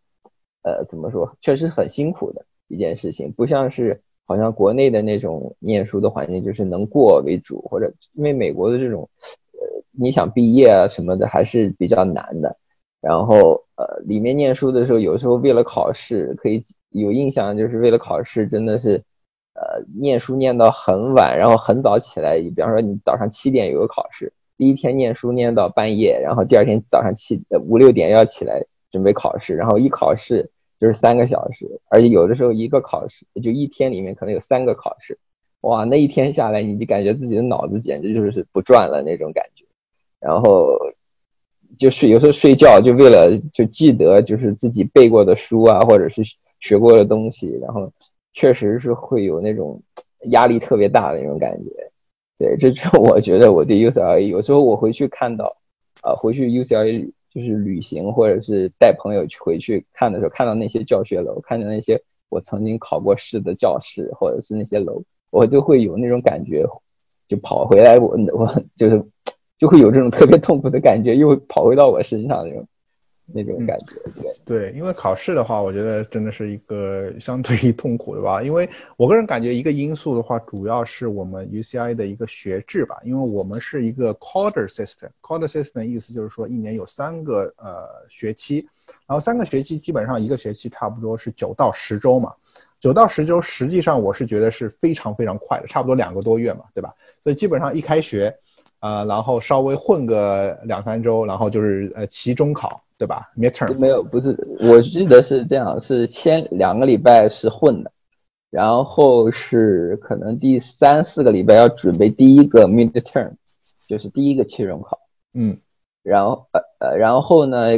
[0.62, 9.06] 呃，怎么说，确实很辛苦的一件事情，不像是好像国内的那种念书的环境，就是能过为主，或者因为美国的这种，
[9.52, 12.56] 呃，你想毕业啊什么的还是比较难的，
[13.02, 19.04] 然后呃，里面念书的时候，有时候为了考试，可以有印象，就是为了考试，真的是。
[19.62, 22.36] 呃，念书念到很晚，然后很早起来。
[22.40, 35.16] 比方说，你早上七点有个考试，第一天念书念到半夜，然后第二天早上七五六点要起来准备考试，然后一考试就是三个小时，而且有的时候一个考试就一天里面可能有三个考试，
[35.60, 39.64] 哇，那一天下来你就感觉自己的脑子简直就是不转了那种感觉，
[40.18, 40.76] 然后
[41.78, 46.22] 就睡，有时候睡觉就为了就记得就是自己背过的书啊，或者是
[46.58, 47.92] 学过的东西，然后。
[48.32, 49.80] 确实是会有那种
[50.30, 51.70] 压力特别大的那种感觉，
[52.38, 55.56] 对，这是 我觉得我对 UCLA 有时候我回去看到，
[56.02, 66.64] 啊，回去 UCLA 就是旅行或者是带朋友去回去看的时候，看到那些教学楼，看到那些我曾经考过试的教室或者是那些楼，我就会有那种感觉，
[67.28, 69.02] 就跑回来，我我就是
[69.58, 72.66] 就会有这种特别痛苦的感觉，又跑回到我身上那种。
[73.26, 73.94] 那种感觉，
[74.44, 78.42] 对，因为考试的话，我觉得真的是一个 相对于痛苦的吧。
[78.42, 82.96] 因为我个人感觉，一个因素的话，主要是我们 UCI 的一个学制吧。
[83.04, 88.66] 因为我们是一个 quarter system，quarter system 的意思就是说，一年有三个呃学期，
[89.06, 92.32] 然后三个学期基本上一个学期差不多是九到十周嘛。
[92.78, 96.92] 九到十周，实际上我是觉得是非常非常快的，差不多两个多月嘛，对吧？
[97.22, 98.34] 所以基本上一开学，
[98.80, 102.82] 啊，然后稍微混个两三周，然后就是呃期中考。
[103.02, 107.90] 对吧？midterm 没有，不是，我记得是这样，是先两个礼拜是混的，
[108.48, 113.32] 然后是可能第三四个礼拜要准备第一个 midterm，
[113.88, 115.00] 就是第一个期中考，
[115.34, 115.58] 嗯，
[116.04, 117.70] 然后呃呃，然后呢，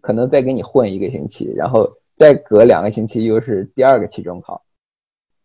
[0.00, 4.62] 可能再给你混一个星期，然后再隔两个星期又是第二个期中考，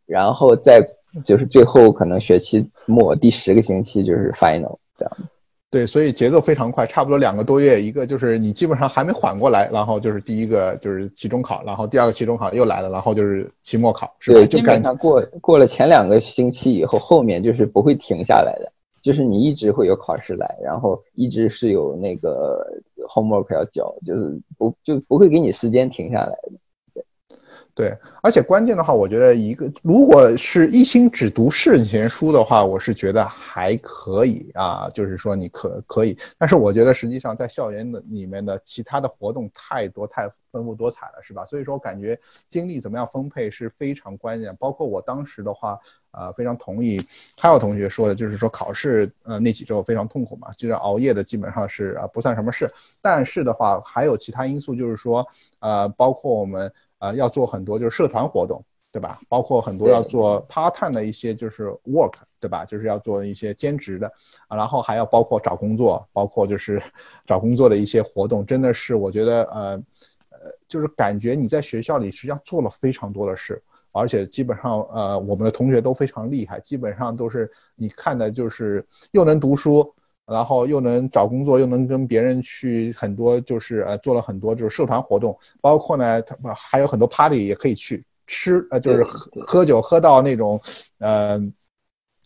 [0.06, 0.80] 然后再
[1.26, 5.18] 就是最后可能学期末第十个星期就是 final 这样。
[5.72, 14.46] 对，所以节奏非常快，差不多两个多月，一个就是你基本上还没缓过来，然后就是第一个就是期中考，然后第二个期中考又来了，然后就是期末考，是吧？
[14.48, 18.70] 基本上过过了前两个星期以后，后面就是不会停下来的，
[19.02, 22.68] 就是你一直会有考试来，然后一直是有那个
[23.08, 26.52] homework 要交，就是不就不会给你时间停下来的。
[27.74, 36.18] 对，而且关键的话，我觉得一个如果是一心只读圣贤书的话，我是觉得还可以啊，就是说你可可以。
[36.38, 41.46] 但是我觉得实际上在校园的里面的其他的活动太多太丰富多彩了，是吧？
[41.46, 44.54] 所以说感觉精力怎么样分配是非常关键。
[44.58, 45.80] 包括我当时的话，
[46.12, 47.02] 呃，非常同意
[47.38, 52.70] 还有同学说的，就是说考试呃那几周非常痛苦嘛，就是熬夜的基本上是啊不算什么事。
[53.02, 55.26] 但是的话还有其他因素，就是说
[55.60, 56.70] 呃包括我们。
[57.02, 59.20] 啊，要做很多就是社团活动，对吧？
[59.28, 62.64] 包括很多要做 part time 的一些就是 work，对吧？
[62.64, 64.06] 就是要做一些兼职的，
[64.48, 66.80] 啊，然后还要包括找工作，包括就是
[67.26, 69.62] 找工作的一些活动，真的是我觉得呃
[70.30, 73.60] 呃，就是感觉你在学校里实际上做了非常多的事，
[73.92, 79.92] 而且基本上呃我们的同学都非常厉害，基本上都是你看的就是又能读书。
[80.32, 90.60] 然后又能找工作，又能跟别人去很多，就是呃做了很多就是社团活动，包括呢，他还有很多 party 也可以去吃，呃就是喝喝酒喝到那种，
[91.00, 91.38] 呃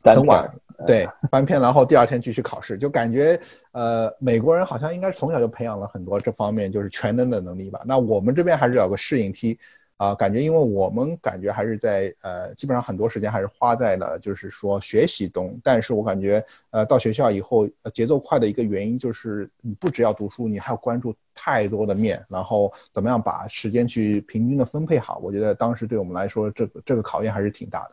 [0.04, 0.48] 很晚，
[0.86, 3.40] 对翻篇，然后第二天继续考试，就感觉
[3.72, 7.82] 呃美国人好像应该从小就培养了很多这方面就是全能的能力吧。
[7.86, 9.58] 那我们这边还是有个适应期，
[9.98, 15.58] 啊，感觉因为我们感觉还是在呃，基本上很多时间还是花在了就是说学习中。
[15.64, 25.18] 但是我感觉呃，到学校以后节奏快的一个原因就是你不只要读书，你还要关注太多的面，然后怎么样把时间去平均的分配好。
[25.24, 27.92] 我觉得当时对我们来说，这个这个考验还是挺大的。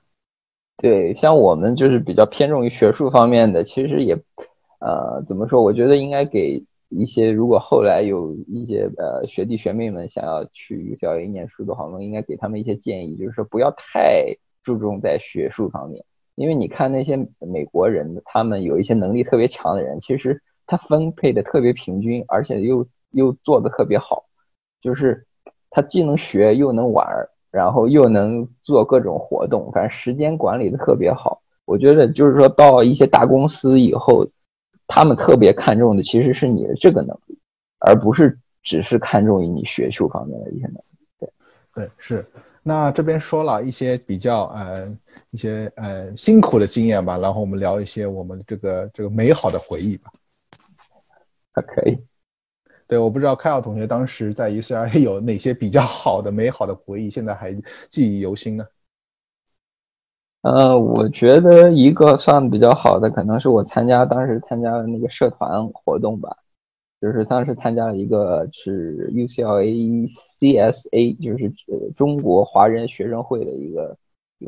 [0.78, 4.16] 对，像我们就是比较偏重于学术方面的，其实也
[4.80, 5.62] 呃，怎么说？
[5.62, 6.64] 我觉得应该给。
[6.94, 14.26] 一些如果后来有一些呃学弟学妹们想要去 UCLA 念书的话，我们应该给他们一些建议，就是说不要太
[14.62, 24.24] 注重在学术方面，因为你看那些美国人，他们有一些能力特别强的人，其实他分配的特别平均，而且又又做的特别好，
[24.83, 25.26] 就是
[25.70, 27.07] 他既能学又能玩，
[27.50, 31.40] 然后又能做各种活动，反正时间管理的特别好。
[31.64, 34.26] 我觉得就是说到一些大公司以后。
[34.94, 37.38] 他们特别看重的其实是你的这个能力，
[37.78, 40.83] 而不是只是看重于你学术方面的一些能力。
[41.18, 41.33] 对，
[41.74, 42.26] 对，是。
[42.62, 44.98] 那这边说了一些比较呃
[45.31, 50.12] 一些呃辛苦的经验吧，然后我们聊一些我们这个这个美好的回忆吧。
[51.55, 51.98] 还可以。
[52.87, 57.50] 对，我不知道凯奥同学当时在 UCLA 有哪些比较好的美好的回忆，现在还
[57.88, 58.66] 记忆犹新呢？
[60.42, 66.37] 呃，我觉得一个算比较好的，可能是我参加当时参加的那个社团活动吧，
[67.00, 70.09] 就是当时参加了一个是 UCLA
[70.40, 71.52] CSA，就是
[71.96, 73.96] 中国华人学生会的一个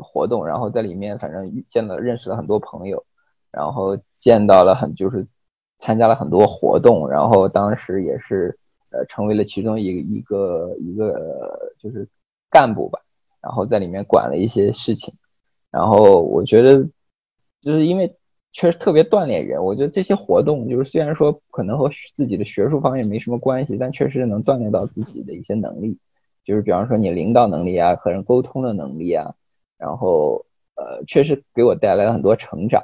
[0.01, 3.01] 活动，然后在里面反正见了认识了很多朋友，
[3.49, 5.25] 然后见到了很就是
[5.79, 8.59] 参加了很多活动，然后当时也是
[8.91, 12.05] 呃成为了其中一个一个一个就是
[12.49, 12.99] 干部吧，
[13.41, 15.13] 然后在里面管了一些事情。
[15.75, 16.87] 然后我觉得，
[17.61, 18.15] 就是因为
[18.53, 19.61] 确实特别锻炼人。
[19.61, 25.97] 我觉得这些活动就是虽然说可能和自己的学术方面没什么关系，但确实能锻炼到自己的一些能力。
[26.45, 29.33] 就是比方说你领导能力啊，和人沟通的能力啊，
[29.77, 32.81] 然后呃，确实给我带来了很多成长，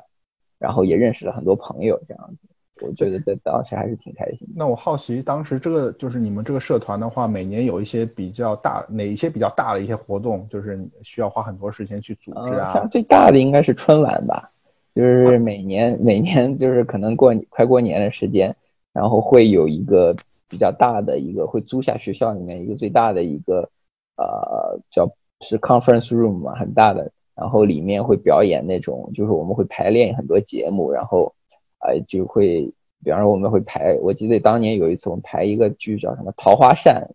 [0.60, 2.49] 然后也认识了很多朋友这样子。
[2.82, 4.48] 我觉得在当时还是挺开心。
[4.56, 12.74] 那我好奇，当时这个就是你们这个社团的话，每年有一些比较大，哪一些比较大的一些活动，就是需要花很多时间去组织啊？
[12.74, 14.52] 像最大的应该是春晚吧，
[14.96, 18.56] 就是每年每年就是可能过快过年的时间，
[18.91, 20.15] 然后会有一个
[20.50, 23.70] 比较大的一个会租下学校里面一个最大的一个
[24.17, 25.08] 呃叫
[25.41, 31.34] 是 conference room 嘛，很大的，然后里面会表演那种就是我们会排练很多节目，然后。
[31.82, 32.72] 哎，就会，
[33.04, 37.08] 比方说我们会排，我记得当年有一次我们排一个剧叫什么《桃花扇》，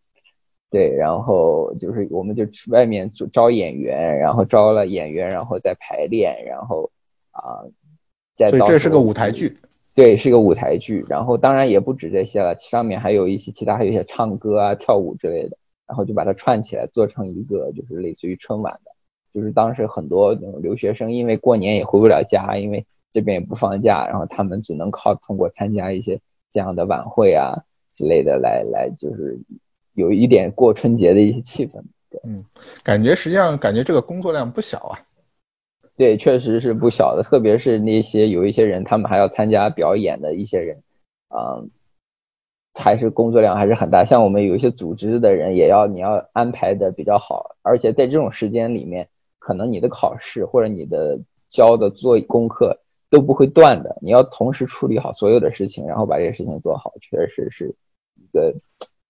[0.71, 6.91] 对，然后就是我们就去外面招招演员，然后招了演员，然后再排练，然后
[7.31, 7.63] 啊，
[8.35, 9.57] 再所以这是个舞台剧，
[9.95, 11.05] 对，是个舞台剧。
[11.09, 18.91] 然后当然也不止这些了，上面还有一些其他，还有一些唱歌啊、跳舞之类的，然后就把它串起来做成一个就是类似于春晚的，
[19.33, 22.85] 就是当时很多那种留学生因为过年也回不了家，因为。
[23.17, 26.21] 这边也不放假，然后他们只能靠通过参加一些
[26.53, 27.57] 这样的晚会啊
[27.91, 29.41] 之类的来来，就是
[29.95, 31.83] 有一点过春节的一些气氛。
[32.25, 32.39] 嗯，
[32.85, 35.01] 感觉实际上感觉这个工作量不小啊。
[35.97, 40.77] 对，确实是不小的，特别是那些有一些人，他们还要参加表演的一些人，
[41.31, 41.71] 嗯，
[42.75, 44.05] 还是工作量还是很大。
[44.05, 52.79] 像我们有一些组织的人，也要你要安排的比较好，而且在这种时间里面，可能你的考试或者你的交的做功课。
[53.17, 57.75] 都不会断的，你要同时处理好所有的事情，然后把这些事情做好，确实是
[58.15, 58.55] 一个，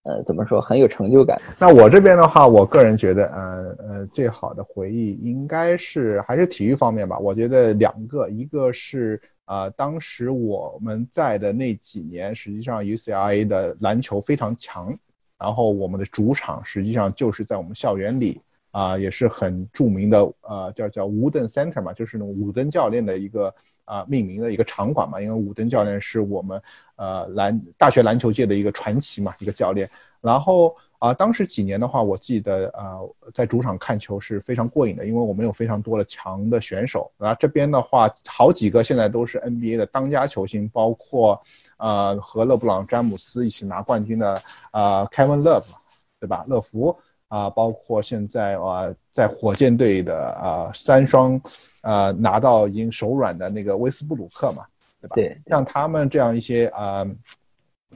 [0.04, 1.36] 呃，怎么说很有成就感。
[1.58, 7.18] 那我这边的话，我个人觉得，呃呃，最好的回忆应该是还是体育方面吧。
[7.18, 14.96] 我觉得两个，一个是呃，当时我们在的那几年，实际上 UCLA 的篮球非常强，
[15.36, 18.40] 然后我们的主场实际上就是在我们校园里
[18.70, 23.52] 啊，也是很著名的，呃，叫叫 Wooden Center 嘛，就是那种武登教练的一个。
[23.86, 26.60] 啊，命名的一个场馆嘛，因为武登教练是我们
[26.96, 29.88] 呃篮大学篮球界的一个传奇嘛，一个教练。
[30.20, 32.98] 然后啊，当时几年的话，我记得啊，
[33.32, 37.10] 在主场看球是非常过瘾的，因为我们有非常多的强的选手。
[37.16, 41.40] 然后这边的话，好几个现在都是 NBA 的当家球星，包括
[41.78, 44.40] 呃和勒布朗詹姆斯一起拿冠军的
[44.72, 45.66] 啊 Kevin Love，
[46.18, 46.44] 对吧？
[46.48, 46.96] 乐福。
[47.28, 51.40] 啊，包括现在啊，在火箭队的啊三双，
[51.80, 54.64] 啊拿到已经手软的那个威斯布鲁克嘛，
[55.00, 55.14] 对吧？
[55.16, 57.04] 对，像他们这样一些啊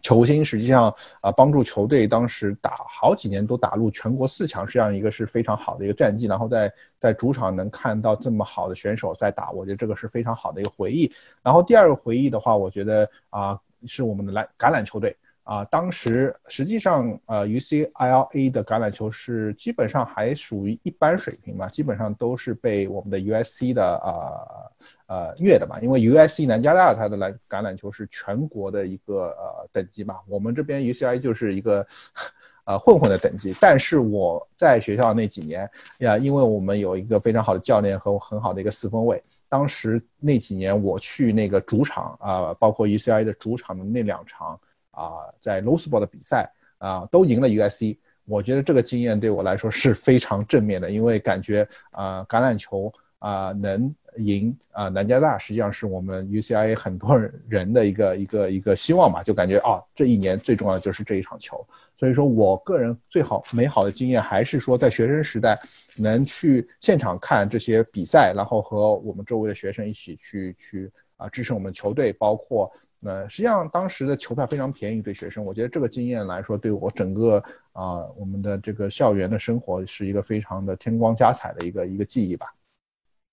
[0.03, 6.27] 球星，实际上啊帮助球队当时打好几年都打入全国四强，这样一个是非常好的一个战绩。
[6.27, 11.13] 然后在在主场能看到这么好的选手在打，我觉得这个是非常好的一个回忆。
[11.43, 15.17] 然后第二个回忆的话，我觉得啊是我们的篮橄榄球队。
[15.43, 24.71] 啊，当时实际上呃，UCLA 的橄榄球是基本上还属于一般水平嘛，基本上都是被我们的 USC 的啊
[25.07, 31.85] 呃虐的嘛，因为 USC 南加大它的篮橄榄球是全国的一个呃等级嘛，我们这边 UCLA 就是一个
[32.67, 35.69] 呃混混的等级，但是我在学校那几年
[35.99, 39.21] 呀，因为我们有一个非常好的教练和很好的一个四分卫。
[39.49, 44.61] 当时那几年我去那个主场啊，包括 UCI 的主场的那两场
[45.01, 47.97] 啊，在 Rose Bowl 的比赛啊，都赢了 USC。
[48.27, 53.95] 我觉得这个经验对我来说是非常正面的，因为感觉啊，橄榄球啊能。
[54.17, 57.17] 赢啊，南加大实际上是我们 UCI 很多
[57.49, 61.65] 人的一个一个一个希望吧，就感觉啊，这一年最重要的就是这一场球。
[61.97, 65.57] 所以说我个人最好美好的经验还是说，在学生时代
[65.97, 72.13] 能去现场看这些比赛，然后和我们周围的学生一起去去啊支持我们球队。
[72.15, 72.69] 包括
[73.03, 77.43] 呃，实际上当时的球票非常便宜，对学生，我觉得这个经验来说，对我整个
[77.73, 82.47] 啊我们的这个校园的生活是一个非常的天光加彩的一个一个记忆吧。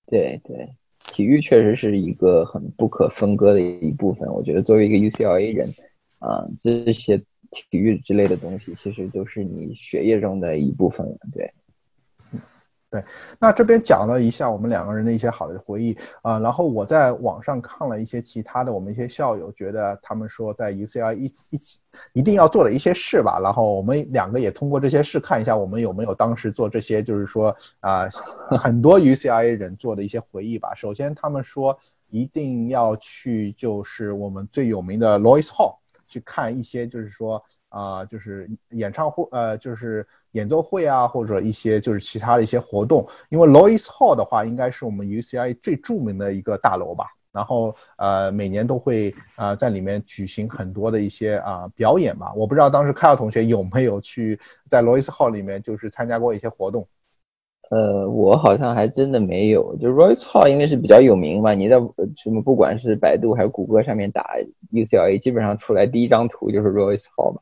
[0.05, 0.73] 对对，
[1.11, 4.27] 体育确实是一个很不可分割的一部分。
[4.31, 5.67] 我觉得作为一个 UCLA 人，
[6.19, 7.17] 啊，这些
[7.51, 11.17] 体育之类的东西，其实都是你学业中的一部分了。
[11.33, 11.53] 对。
[12.89, 13.03] 对，
[13.37, 21.79] 那这边讲了一下我们两个人的一些好的回忆啊，然后我在网上看了一些其他的我们一些校友，觉得他们说在 UCI 一一起
[22.13, 28.07] 一定要做的一些事吧，然后我们两个也通过这些事看一下我们有没有当时做这些，就是说啊，
[28.57, 30.73] 很多 UCI 人做的一些回忆吧。
[30.73, 31.77] 首先他们说
[32.09, 35.75] 一定要去就是我们最有名的 Lois Hall
[36.07, 40.05] 去看一些，就是说啊，就是演唱会，呃，就是。
[40.33, 47.05] 演奏会啊，或者一些就是其他的一些活动，因为 Lois Hall 的话，应该是我们 UCI 最著名的一个大楼吧。
[47.31, 52.31] 然后呃，每年都会啊在里面举行很多的一些啊表演吧。
[52.35, 54.39] 我不知道当时凯尔同学有没有去
[54.69, 56.87] 在 Lois Hall 里面就是参加过一些活动。
[57.71, 59.75] 呃，我好像还真的没有。
[59.77, 61.77] 就 Royce Hall 因为是比较有名嘛，你在
[62.15, 64.35] 什么不管是百度还是谷歌上面打
[64.71, 67.41] UCLA，基本上出来第一张图就是 Royce Hall 嘛。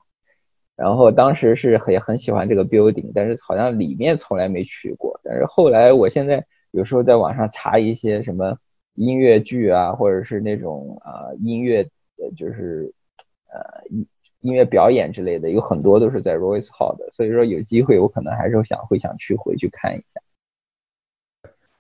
[0.76, 5.20] 然后当时是也很喜欢这个 building，但是好像里面从来没去过。
[5.24, 8.58] 但是后来我现在有时候在网上查一些什么
[8.96, 11.88] 音乐剧啊，或者是那种啊音乐，
[12.36, 12.94] 就是
[13.48, 14.06] 呃音
[14.42, 17.10] 音乐表演之类的，有很多都是在 Royce Hall 的。
[17.12, 20.22] 所以说有机会我可能还是想会想去回去看一下。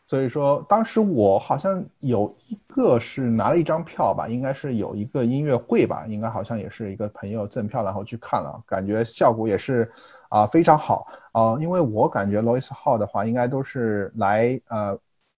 [0.07, 9.91] 所以说，当时我好像有一个是拿了一张票吧，应该是有一个音乐会吧，应该好像也是一个朋友赠票然后去看了，感觉效果也是
[10.29, 11.57] 啊非常好啊。
[11.59, 14.95] 因为我感觉 Lois Hall 的话，应该都是来呃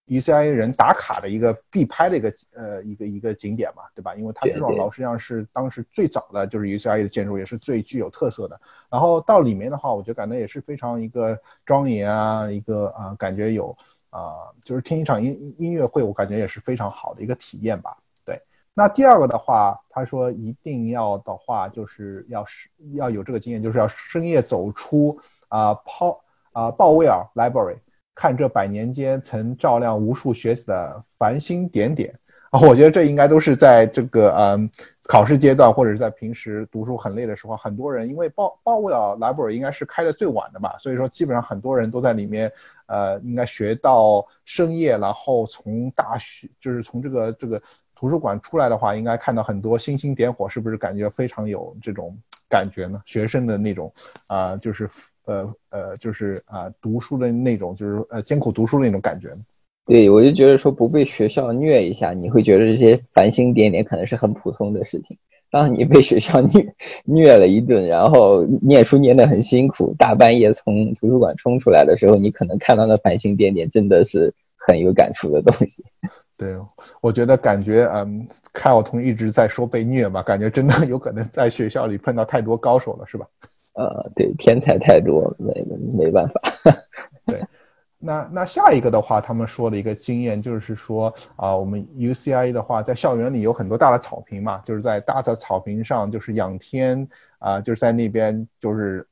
[0.08, 4.16] UCI 人打卡的一个必拍的一个呃一个一个景点嘛，对吧？
[4.16, 8.60] 因为它这幢楼实际上是当时最早的就是 UCI 的建筑，也是最具有特色的。
[8.90, 13.74] 然后到里面的话，我觉得感觉也是非常一个庄严啊，一个啊感觉有。
[14.10, 17.98] 啊，就是听一场音音乐会，我感觉也是非常好的一个体验吧。
[18.26, 18.42] 对，
[18.74, 26.20] 那第二个的话，他说一定要的话，就是要是要有这个经验，就是要深夜走出啊，抛
[26.52, 27.78] 啊鲍威尔 Library，
[28.16, 32.18] 看这百年间曾照亮无数学子的繁星点点。
[32.50, 34.72] 啊， 我觉得这应该都是在这个嗯
[35.08, 42.52] 考试阶段，或者是在平时读书很累的时候，很多人因为报报不了 library 应该是开的最晚的嘛，所以说基本上很多人都在里面，
[42.88, 47.62] 呃，应该学到深夜，然后从大学就是从这个这个
[47.96, 52.16] 图书馆出来的话，应该看到很多星星点火，是不是感觉非常有这种
[52.50, 53.02] 感觉呢？
[53.06, 53.92] 学生的那种
[54.28, 54.90] 啊，就是
[55.26, 59.36] 呃呃，就是啊读书的那种，就是呃艰苦读书的那种感觉。
[59.88, 65.18] 对，我就觉得说不被学校虐一下，你会觉得这些繁星点点可能是很普通的事情。
[65.50, 66.76] 当你被学校虐
[67.06, 75.82] 虐了一顿，然后念书念得很辛苦，大半夜从图书馆冲出来的时候，你可能看到的繁星点点真的是很有感触的东西。
[76.36, 76.54] 对，
[77.00, 83.26] 我觉得感觉嗯，看我同一直在说被虐嘛，感觉真的有可能在学校里碰到太多高手了，是吧？
[83.74, 85.66] 呃，对，天才太多，没
[85.98, 86.42] 没办法。
[87.26, 87.42] 对。
[88.00, 97.08] 那那下一个的话，他们说的一个经验就是说啊，我们 UCI 的话，在校园里有很多大的草坪嘛，就是在大的草坪上，就是仰天
[97.40, 99.08] 啊，就是在那边就是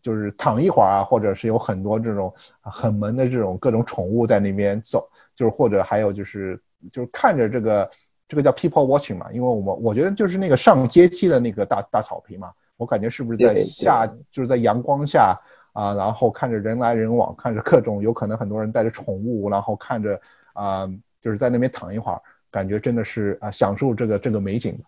[0.00, 5.06] 就是躺一会儿啊，或者是有很多这种很萌的这种各种宠物在那边走，
[5.36, 6.58] 就是或者还有就是
[6.90, 7.90] 就是看着这个
[8.26, 15.38] 这个叫 people watching 嘛，因为我们我觉得就是那个上阶梯的那个大大草坪嘛，我感觉是不是在下就是在阳光下。
[15.72, 20.20] 啊，然后看着人来人往，看着各种有可能很多人带着宠物，然后看着
[20.52, 20.88] 啊，
[21.20, 22.20] 就是在那边躺一会儿，
[22.50, 24.78] 感觉真的是啊，享受这个这个美景。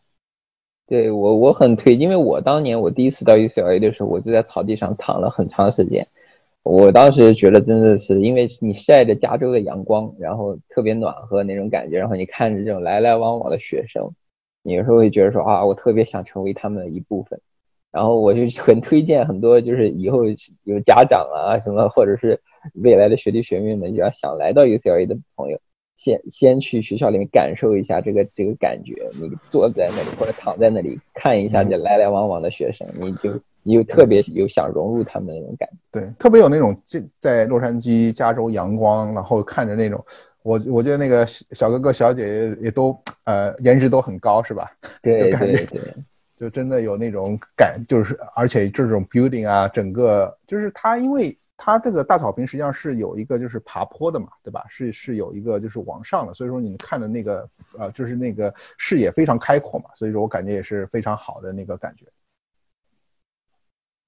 [0.87, 6.07] 对我我很推，因为我当年我第一次到 UCLA 的时候，我就在草地上躺了很长时间。
[6.63, 14.11] 我当时觉得真的是，因为你晒着加州的阳光，然后特别暖和那种感觉，然后你看着这种来来往往的学生，
[14.63, 17.41] 你有时候会觉得说啊，我特别想成为他们的一部分。
[17.95, 20.25] 然后我就很推荐很多，就是以后
[20.65, 22.41] 有家长啊什么，或者是
[22.83, 25.61] 未来的学弟学妹们，就要想来到 UCLA 的朋友。
[25.97, 35.77] 先先去学校里面感受一下这个这个感觉，你坐在那里或者躺在那里看一下这来来往往的学生，你就你就特别有想融入他们的那种感觉。
[35.93, 40.05] 对，特别有那种在在洛杉矶加州阳光，然后看着那种，
[40.43, 44.69] 我我觉得那个小哥哥小姐姐也都呃颜值都很高，是吧？
[45.01, 45.81] 对 对对，
[46.37, 51.37] 就真的有那种感，就是而且这种 building 啊，整个就是它因为。
[51.57, 54.67] 它这个大草坪实际上是有一个就是爬坡的嘛，对吧？
[54.69, 62.07] 是是有一个就是往上的，所以说你看的那个呃就是那个视野非常开阔嘛，所以说我感觉也是非常好的那个感觉。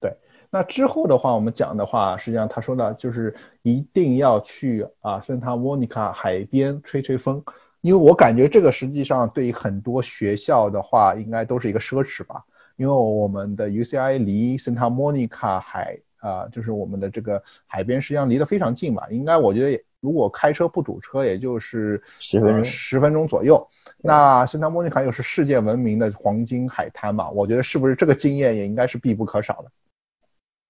[0.01, 0.13] 对，
[0.49, 7.41] 那之后的话我们讲的话，实际上他说的就是一定要去啊圣塔莫尼卡海边吹吹风，
[7.81, 12.43] 因为我感觉这个实际上对于很多学校的话应该都是一个奢侈吧，
[12.75, 15.97] 因为我们的 UCI 离 Santa Monica 海。
[16.19, 23.65] 啊，就是我们的这个海边实际上离得非常近嘛，应该我觉得如果开车不堵车，也就是十分钟十分钟左右。
[24.01, 29.71] 那圣塔莫尼卡又是世界闻名的黄金海滩嘛，我觉得是不是这个经验也应该是必不可少的？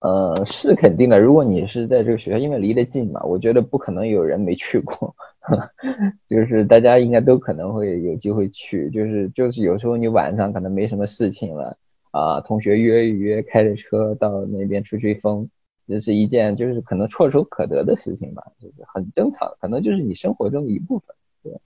[0.02, 1.18] 呃，是肯定的。
[1.18, 5.16] 如果你是在这个学校，因为离得近嘛，我觉得不可能有人没去过，
[6.30, 8.90] 就是大家应该都可能会有机会去。
[8.90, 11.78] 就是就是有时候你晚上可能没什么事情了。
[12.12, 15.48] 啊，同学约一约，开着车到那边吹吹风，
[15.88, 21.16] 这是一件就是可能唾手可得的事情吧，就是很正常，可能就是你生活中的一部分。
[21.44, 21.62] 对，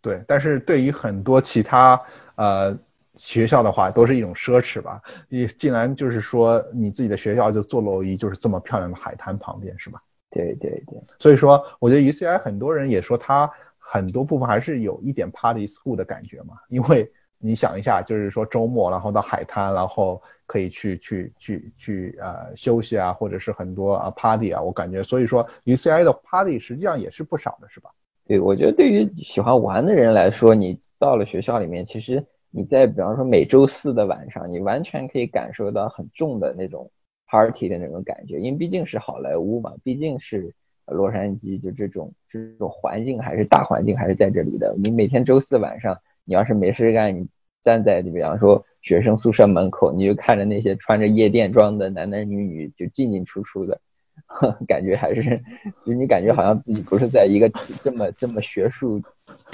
[0.00, 2.00] 对，但是对于很多其他
[2.34, 2.76] 呃
[3.14, 5.00] 学校的话，都是一种奢侈吧。
[5.28, 10.02] 你竟然就是说你自己的学校就坐落于就是这么漂亮的海滩旁边，是吧？
[10.32, 11.00] 对对对。
[11.18, 17.08] 所以说，我觉得 UCI 很多人也说它很多部分还是有一点 party school 的感觉嘛，因为。
[17.44, 27.90] 你想一下，就是说周末，然后到海滩，然后可以去去去去呃休息啊，或者是很多啊 party 啊，我感觉，所以说 UCI 的 party 实际上也是不少的，是吧？
[28.28, 36.88] 对，我觉得对于喜欢玩的人来说，你到了学校里面，其实你在比方说每周四的晚上，你完全可以感受到很重的那种
[37.32, 40.52] party 的那种感觉，因为毕竟是好莱坞嘛，毕竟是
[40.84, 45.98] 洛杉矶，就这种这种环境还是大环境还是在这里的，你每天周四晚上。
[46.24, 47.26] 你要是没事干，你
[47.62, 53.80] 站在，你比方说学生宿舍门口，你就看着那些穿着夜店装的男男女女就进进出出的，
[54.68, 55.36] 感觉还是，
[55.84, 57.50] 就你感觉好像自己不是在一个
[57.82, 59.02] 这么这么学术，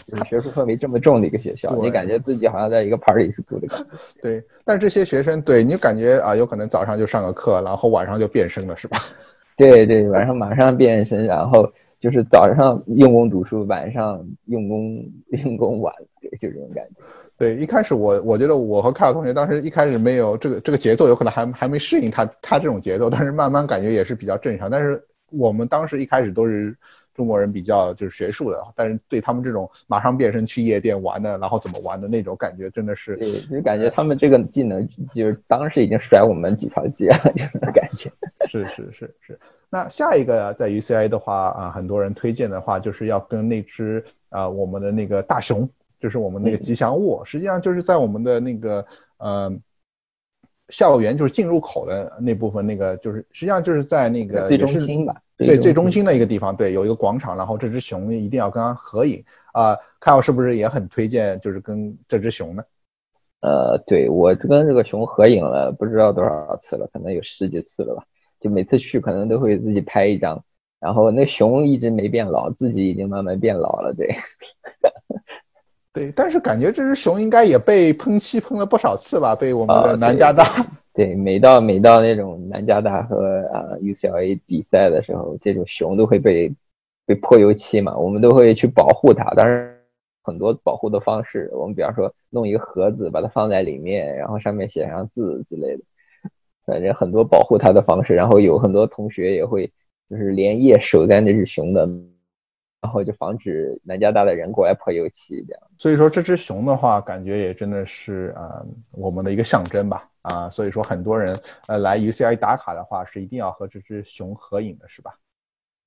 [0.07, 3.87] 就是学术氛围这么重的一个学校，你感觉自己好像在一个 party school 的感觉。
[4.23, 8.99] 对，但这些学生，对你感觉啊，有可能早上就上个课，然后晚上就变身了，是吧？
[9.57, 11.71] 对对，晚上马上变身，然后。
[12.01, 17.03] 就是早上用功读书，晚上用功用功玩，对，就这种感觉。
[17.37, 24.71] 对，一开始我我觉得我和凯尔同学当时一开始没有这个这个节奏，有可能还还没适应他他这种节奏，但是慢慢感觉也是比较正常。
[24.71, 26.77] 但是我们当时一开始都是
[27.15, 38.11] 中国人比较就是学术的，但是对他们这种马上变身去夜店玩的，然后怎么玩的那种感觉，真的是，对，就感觉他们这个技能就是当时已经甩我们几条街了， 就是感觉。
[38.49, 39.39] 是是是是。
[39.69, 45.69] 那下一个在 UCI 的话啊，很多人推荐的话，就是要跟那只啊我们的那个大熊，
[46.01, 48.87] 就是我们那个吉祥物，实际上就是在我们的那个
[49.19, 49.53] 呃
[50.69, 59.77] 校园，就是进入口的那部分，那个就是实际上就是在那个最中心吧，对最中心的一个地方，对有一个广场，然后这只熊一定要跟它合影啊。
[60.01, 62.63] 凯奥是不是也很推荐，就是跟这只熊呢？
[63.41, 68.03] 呃，对我跟这个熊合影了不知道多少次了，可能有十几次了吧。
[68.41, 70.41] 就每次去可能都会自己拍一张，
[70.79, 74.15] 然后那熊一直没变老，自己已经慢慢变老了，对，
[75.99, 79.35] 对，但是感觉这只熊应该也被喷漆喷了不少次吧？
[79.35, 80.45] 被我们的南加大，
[80.95, 86.55] 对，每到每到那种南加大和啊 UCLA 比赛的时候，这种熊都会被
[87.05, 89.77] 被泼油漆嘛，我们都会去保护它，当然
[90.23, 95.83] 很多保护的方式，我们比方说弄一个盒子把它放在里面，然后上面写上字之类的。
[96.65, 99.69] 反正很多保护它的方式，然后有很多同学也会
[100.09, 101.89] 就是连夜守在那只熊的，
[102.83, 105.63] 然后就防止南加大的人过来泼油漆这样。
[105.79, 115.15] 所以说这只熊的话，感觉也真的是啊我们的一个象征吧啊，所以说很多人呃来 UCI 打卡的话，是一定要和这只熊合影的，是吧？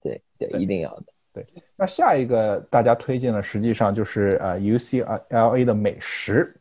[0.01, 1.03] 对对，一定要的。
[1.33, 6.55] 对，那下一个大家推荐的实际上就是呃 UCLA 的美食。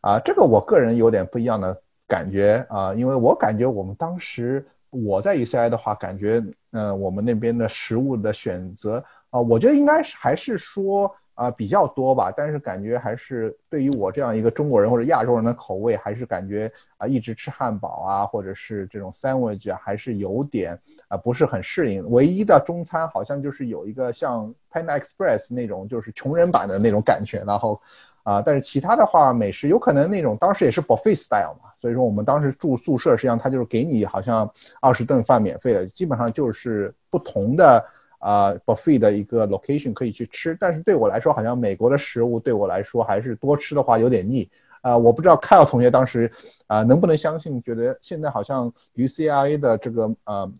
[0.00, 1.76] 啊，这个我个人有点不一样的
[2.06, 11.12] 感觉啊，因为我感觉我们当时我在 UCI 的话，感觉呃我们那边的食物的选择啊，我觉得应该是还是说。
[11.38, 20.76] 啊，比较多吧，但是感觉还是对于我这样一个中国人或者亚洲人的口味，还是感觉啊，一直吃汉堡啊，或者是这种 sandwich 啊，还是有点
[21.06, 22.10] 啊不是很适应。
[22.10, 27.44] 唯一的中餐好像就是有一个像 Panda Express 那种，就是穷人版的那种感觉。
[27.46, 27.80] 然后
[28.24, 37.84] 啊，但是其他的话，美食有可能那种当时也是 buffet style 嘛，所以说我们当时住宿舍，实际上他就是给你好像二十顿饭免费的，基本上就是不同的。
[38.18, 44.48] 啊，buffet 的一个 location 可以去吃，但是对我来说，好像美国的食物对我来说还是多吃的话有点腻。
[44.80, 46.30] 啊，我不知道 Kyle 同学当时
[46.68, 50.52] 啊能不能相信，觉得现在好像 UCLA 的这个呃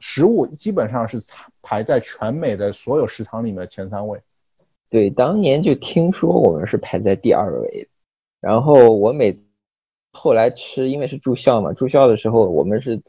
[0.00, 1.18] 食物基本上是
[1.62, 4.20] 排在全美的所有食堂里面前三位。
[4.90, 7.88] 对，当年就听说我们是排在第二位，
[8.38, 9.34] 然后我每
[10.12, 13.00] 后来吃，因为是住校嘛，住校的时候我们是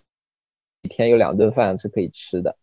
[0.84, 2.56] 一天有两顿饭是可以吃的。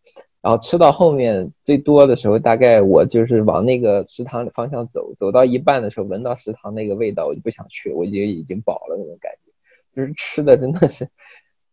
[0.42, 9.52] 然后吃到后面最多的时候，大概我就是往那个食堂方向走，走到一半的时候，闻到食堂那个味道，我就不想去，我觉得已经饱了那种感觉。
[9.94, 11.04] 就是吃的真的是，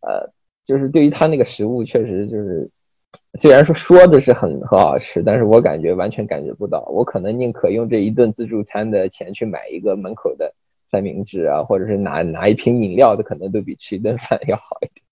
[0.01, 0.31] 呃，
[0.67, 2.69] 就是对于他那个食物，确实就是，
[3.39, 6.85] 虽然说说的是很很好吃，但是我感觉完全感觉不到。
[6.93, 10.53] 我可能宁可用这一顿自助餐的钱去买一个门口的
[10.91, 15.08] 三明治啊，或者是拿拿一瓶饮料的，可能都比吃一顿饭 要好一点。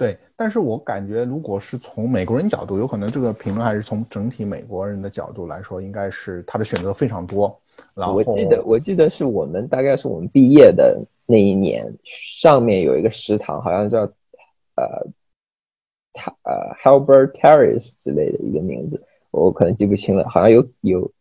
[0.00, 7.54] 对，但是我感觉，如果是从美国人角度，有可能这个评论还是从整体美国人的角度来说，应该是他的选择非常多。
[7.94, 14.04] 然后我记得，我记得是我们大概是我们毕业的那一年，上面有一个食堂，好像叫
[14.76, 15.06] 呃，
[16.14, 21.12] 他呃 Halbert Terrace 之类的一个名字，我可能记不清了，好像有有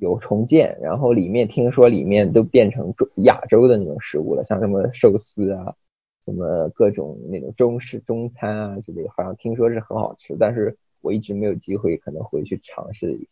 [0.00, 5.74] 有重建，然后里面听说里面都变成中亚洲的那种食物了，像什么寿司啊。
[6.26, 13.28] 什么各种那种中式中餐啊之类，好像听说是很好吃，但是我一直没有机会可能回去尝试一下。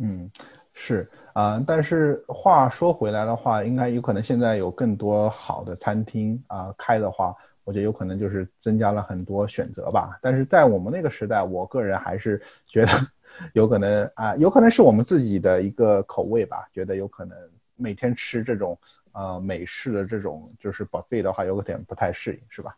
[0.00, 0.30] 嗯，
[0.72, 10.18] 是啊，但是话说回来的话，应该有可能现在有更多好的餐厅啊开的话，我觉得有可能就是增加了很多选择吧。
[10.20, 12.92] 但是在我们那个时代，我个人还是觉得
[13.54, 17.36] 有可能啊，有可能是我们自己的一个口味吧，觉得有可能
[17.78, 18.78] 每天吃这种。
[19.12, 22.76] 呃，美式的这种就是 buffet 的话，有点不太适应，是吧？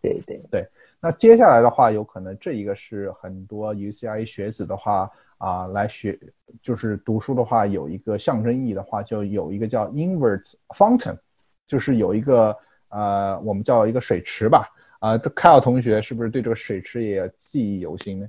[0.00, 0.66] 对对对。
[0.98, 6.18] 那接下来的话，有可能这一个是很多 UCI 学子的话啊，来学
[6.62, 11.18] 就是读书的话，有一个象征意义的话，就有一个叫 invert fountain，
[11.66, 12.56] 就是有一个
[12.88, 14.66] 呃，我们叫一个水池吧。
[14.98, 18.26] 啊，凯尔同学是不是对这个水池也记忆犹新呢？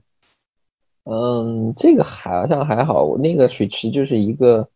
[1.05, 4.67] 嗯，这个好像还好，那个水池就是一个。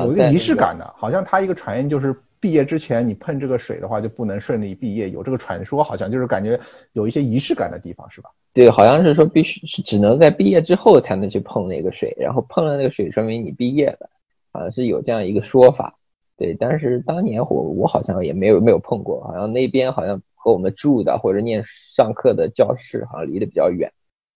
[0.00, 6.58] 有一个仪式感的，好像他一个传言就是毕业之前你碰这个水的话就不能顺利毕业，有这个传说，好像就是感觉
[6.92, 8.30] 有一些仪式感的地方，是吧？
[8.54, 14.10] 对，好像是说必须是只能在毕业之后才能去碰那个水，然后碰了那个水说明你毕业了，
[14.52, 15.94] 好像是有这样一个说法。
[16.36, 21.62] 对，但是当年我我好像也没有没有碰过，好像那边好像和我们住的或者念
[21.94, 23.92] 上课的教室好像离得比较远，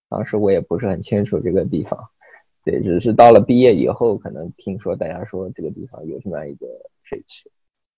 [0.09, 2.07] 当时我也不是很清楚这个地方。
[2.69, 6.67] 对，只是到了毕业以后，可能听说大家说这个地方有这么一个
[7.01, 7.49] 水池。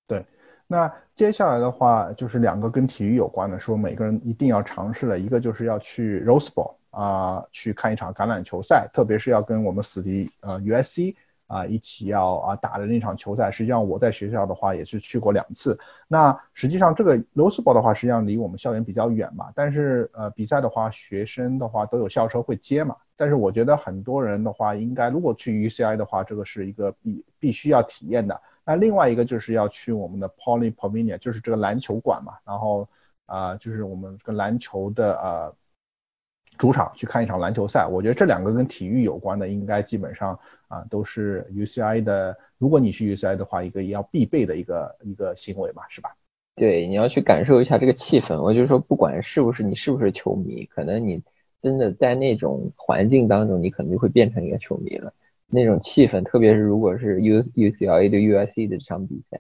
[0.06, 0.24] 对，
[0.68, 11.16] 那接下来的话就是两个跟体育有关的，说每个人一定要尝试的，一个就是要去 Rose Bowl 啊，去看一场橄榄球赛，特别是要跟我们死敌呃 USC。
[11.50, 15.78] 啊，一起要啊打的那场球赛，实际上我在学校的话也是去过两次。
[16.08, 19.52] 那实际上这个 Rose Bowl 的话，实际上离我们校园比较远嘛。
[19.56, 22.96] 但是呃，比赛的话，学生的话都有校车会接嘛。
[23.16, 28.40] 但是我觉得很多人的话，应该如果去 UCI 的话，这个是一个必必须要体验的。
[28.64, 32.34] 那另外一个就是要去我们的 Poly Pavilion，就是这个篮球馆嘛。
[32.46, 32.88] 然后
[33.26, 35.56] 啊，就是我们这个篮球的呃。
[36.60, 40.38] 主场去看一场篮球赛，我觉得这两个跟体育有关的，应该基本上
[40.68, 42.38] 啊都是 UCI 的。
[42.58, 46.14] 如果你去 UCI 的话，一个要必备的一个一个行为吧，是吧？
[46.56, 48.42] 对，你要去感受一下这个气氛。
[48.42, 51.24] 我就说，不管是不是你是不是球迷，可能你
[51.62, 55.14] 真的在那种环境当中，你可能就会变成一个球迷了。
[55.48, 59.40] 那种气氛，特别是如果是 U UCLA 对 USC 的这场比赛，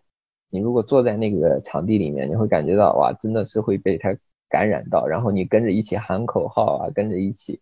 [0.49, 4.15] 你如果坐在那个场地里面，你会感觉到哇，真的是会被他。
[4.49, 7.61] 感染到，然后你跟着一起喊口号啊，跟着一起，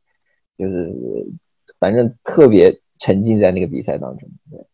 [0.58, 0.92] 就是
[1.80, 4.30] 反正特别沉浸在那个比赛当中。
[4.50, 4.66] 对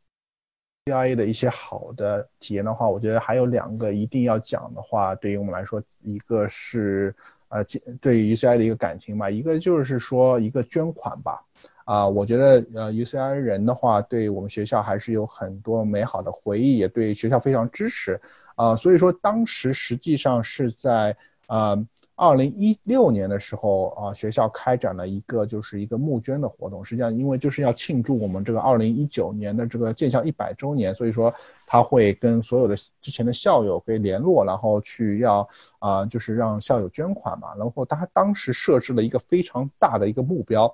[0.85, 7.15] ，CIA 的一些好的体验的话，我觉得还有两个一定要讲的话，对于我们来说，一个是
[7.49, 7.63] 呃，
[7.99, 11.43] 对于 UCI 的一个感情吧，一个就是说一个捐款吧。
[11.85, 18.21] 啊，我觉得呃 UCI 人的话，对我们学校还是有很多美好的回忆，也对学校非常支持
[18.55, 18.75] 啊。
[18.75, 21.85] 所以说当时实际上是在呃。
[22.25, 26.83] 二零一六年的时候啊，学校开展了一个就是一个募捐的活动。
[26.83, 31.33] 实际上，因为就是要庆祝我们这个二零一九年的这个建校一百周年，所以说
[31.67, 35.45] 他会跟所有的之前的校友给联络，然后去要
[35.79, 37.53] 啊，就是让校友捐款嘛。
[37.57, 40.73] 然后他当时设置了一个非常大的一个目标，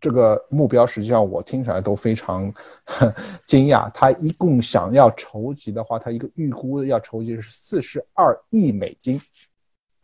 [0.00, 2.54] 这个目标实际上我听起来都非常
[3.44, 3.90] 惊讶。
[3.90, 9.20] 他一共想要筹集的话，他一个预估要筹集是四十二亿美金。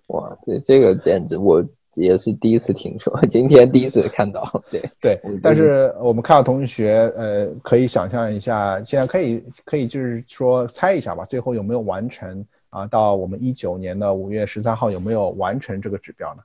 [0.09, 4.63] 哇，这这个简直我也是第一次听说，今天第一次看到。
[4.71, 12.87] 对对，但是我们看到同学，呃，可以想象一下，现在可以可以就是说猜一下吧，最后有没有完成啊？
[12.87, 16.43] 到我们一九年的五月十三号有没有完成这个指标呢？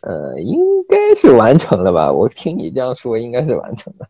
[0.00, 0.58] 呃，应
[0.88, 2.12] 该是完成了吧？
[2.12, 4.08] 我听你这样说，应该是完成了。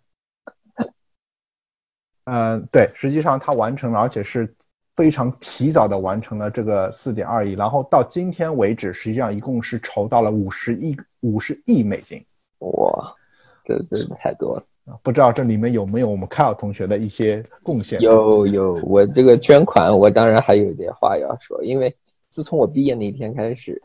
[2.24, 4.54] 嗯，对，实际上它完成了，而且是。
[4.97, 12.18] 非常提早的完成了这个四点二亿，然后到今天为止，实际上一共是筹到了五十亿五十亿美金。
[12.61, 13.14] 哇，
[13.62, 14.64] 这真的太多了！
[15.03, 18.01] 不知道这里面有没有我们凯尔同学的一些贡献？
[18.01, 21.94] 有有，我这个捐款，我当然还有点话要说，因为
[22.32, 23.82] 自从我毕业那天开始，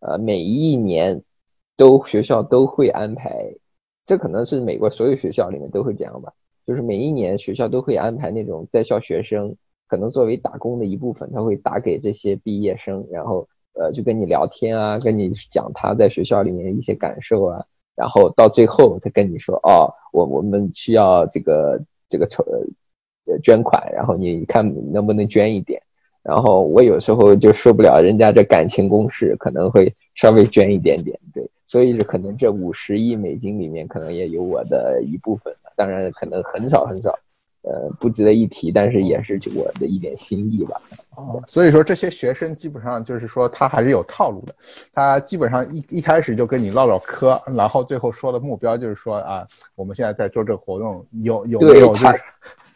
[0.00, 1.20] 呃，每一年
[1.76, 3.52] 都学校都会安排，
[4.06, 6.32] 这可能是美国所有学校里面都会这样吧，
[6.66, 9.54] 就是每一年学校都会安排那种在校学生。
[9.94, 17.64] 可能作为打工的一部分，他会打给这些毕业生，然后呃就跟你聊天啊，跟你讲他在学校里面一些感受啊，
[17.94, 22.42] 然后到最后他跟你说哦，我我们需要这个这个筹
[23.26, 25.80] 呃捐款，然后你看能不能捐一点，
[26.24, 37.16] 然后我有时候就受不了人家这感情攻势，可能会稍微捐一点点，对，所以可能这五十亿美金里面可能也有我的一部分，当然可能很少很少。
[37.66, 40.80] 呃，不值得一提，但是也是我的一点心意吧。
[41.16, 44.54] 哦，所以说这些学生基本上就是说他还是有套路的，
[44.92, 49.46] 他基本上一一开始就跟你唠唠嗑，然后最后说的目标就是说啊，
[49.76, 51.96] 我们现在在做这个活动，有有没有？
[51.96, 52.20] 就是，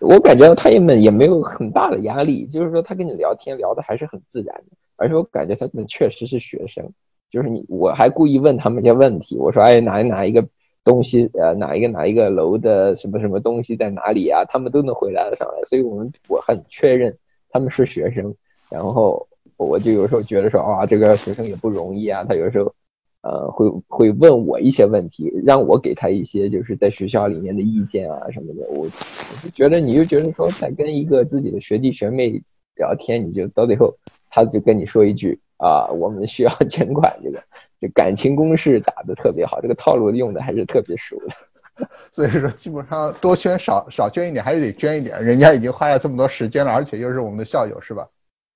[0.07, 6.82] 我感觉他们也没有很大的压力，就是说他跟你聊天聊的还是很自然的，而且我感觉他们确实是学生，
[7.30, 10.43] 就是你我还故意问他们一些问题，我说哎哪哪一个？
[10.89, 14.43] 东西呃哪一个哪一个楼的什么什么东西在哪里啊？
[14.49, 17.14] 他们都能回答得上来，所以我们我很确认
[17.51, 18.34] 他们是学生。
[18.70, 19.28] 然后
[19.59, 22.24] 我就有时候觉得说啊，这个学生也不容易啊。
[22.24, 22.72] 他有时候
[23.20, 28.66] 呃会会问我一些问题，让我给他一些就是在学校里面的意见啊什么的。
[28.70, 32.41] 我我就觉得你就觉得说在跟一个自己的学弟学妹
[32.76, 33.95] 聊天，你就到最后
[34.30, 37.43] 他就跟你说一句啊，我们需要 捐款这个。
[37.81, 48.07] 这感情攻势打得特别好，这个套路用的还是特别熟的， 所以说基本上多捐少少捐一点还是得捐一点，人家已经花了这么多时间了，而且又是我们的校友，是吧？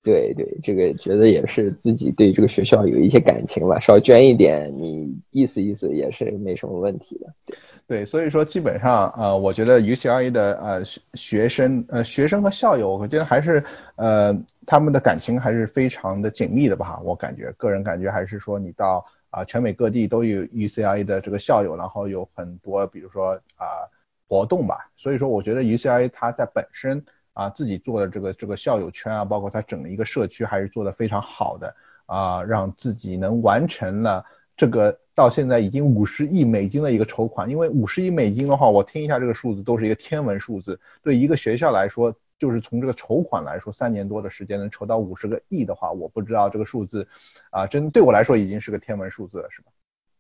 [0.05, 7.33] 对对，这个觉得也是自己对这个学校有一些感情吧，少捐一点，你意思意思也是没什么问题的。
[7.47, 7.57] 对，
[7.93, 13.63] 对所以说基本上，呃，我觉得 UCLA 的呃学学生，呃学生和校友，我觉得还是
[13.97, 14.35] 呃
[14.65, 16.99] 他们的感情还是非常的紧密的吧。
[17.05, 23.85] 我感觉个人感觉还是说，你到啊全美各地都有 UCLA 的这个校友，然后有很多比如说啊
[24.27, 24.89] 活动吧。
[24.97, 27.05] 所以说，我觉得 UCLA 它在本身。
[27.35, 31.75] 啊，自己做的这个这个校友圈啊，包括它整一个社区，还是做的非常好的
[32.05, 34.23] 啊，让自己能完成了
[34.57, 37.49] 这个到现在已经五十亿美金的一个筹款。
[37.49, 40.79] 因为五十亿美金的话，我听一下这个数字都是一个天文数字。
[41.03, 47.07] 对一个学校来说，就是从这个筹款来说，三年多的时间能筹到五十个亿的话，我不知道这个数字
[47.51, 49.71] 啊，真对我来说已经是个天文数字了，是吧？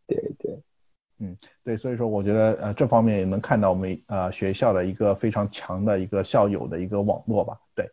[0.06, 0.58] 对对。
[1.18, 7.56] 嗯，对，所以说我觉得呃这方面也能看到我们呃学校的一个非常强的一个校友的一个网络吧。
[7.76, 7.88] 对，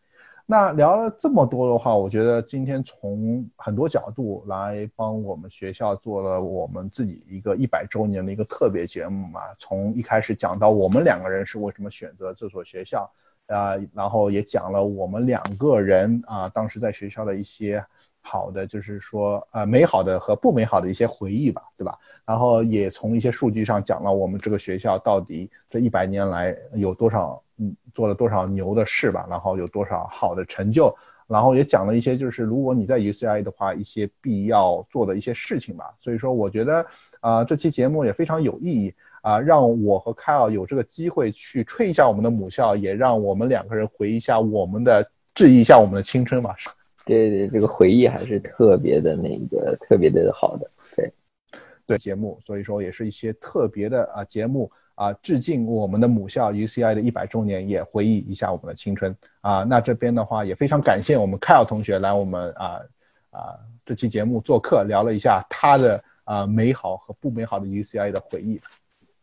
[0.51, 9.41] 那聊了这么多的话，我觉得今天从很多角度来帮我们学校做了我们自己一个一百周年的一个特别节目嘛。
[9.59, 13.07] 从一开始讲到我们两个人是为什么选择这所学校
[13.45, 17.85] 啊，然后也讲了我们两个人啊当时在学校的一些。
[18.21, 21.97] 好的，就是说，呃，美好的和不美好的一些回忆吧，对吧？
[22.25, 30.93] 然后也从一些数据上讲了我们这个学校到底这一百年来有多少，嗯，做了多少牛的事吧，然后有多少好的成就，
[31.27, 35.91] 然后也讲了一些，就是如果你在 UCI 的话，一些必要做的一些事情吧。
[35.99, 36.85] 所以说，我觉得，
[37.21, 46.55] 啊，这期节目也非常有意义啊，让我和凯尔有这个机会去吹一下我们的母校，也让我们两个人回忆一下我们的，质疑一下我们的青春吧。
[47.17, 51.11] 对对，这个回忆还是特别的那个特别的好的，对，
[51.87, 59.63] 对节目，所以说也是一些特别的啊节目啊，致敬我们的母校 UCI 的一百周年，也回忆一下我们的青春啊。
[59.63, 62.79] 那这边的话也非常感谢我们 Kyle 同学来我们啊
[63.31, 68.61] 啊这期节目做客，聊了一下他的啊美好和不美好的 UCI 的回忆。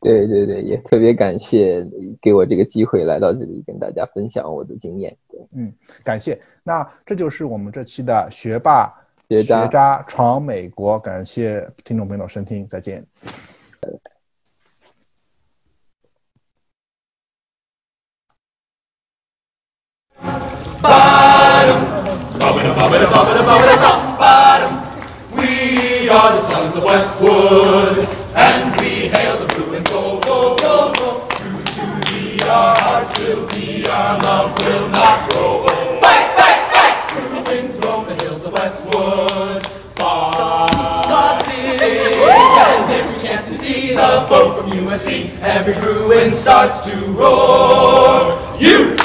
[0.00, 1.84] 对对对，也特别感谢
[2.20, 5.16] 给我这个机会来到这里跟大家分享我的经验。
[5.28, 5.72] 对，嗯，
[6.04, 6.40] 感谢。
[6.62, 8.92] 那这就是我们这期的学霸
[9.28, 13.04] 学渣学渣闯美国，感谢听众朋友的收听，再见。
[25.36, 28.06] We are the sons of Westwood,
[34.16, 36.00] our love will not grow old.
[36.00, 37.10] Fight, fight, fight!
[37.10, 44.24] Through winds roam the hills of Westwood, far sing, and every chance to see the
[44.28, 48.38] folk from USC, every ruin starts to roar.
[48.58, 48.95] You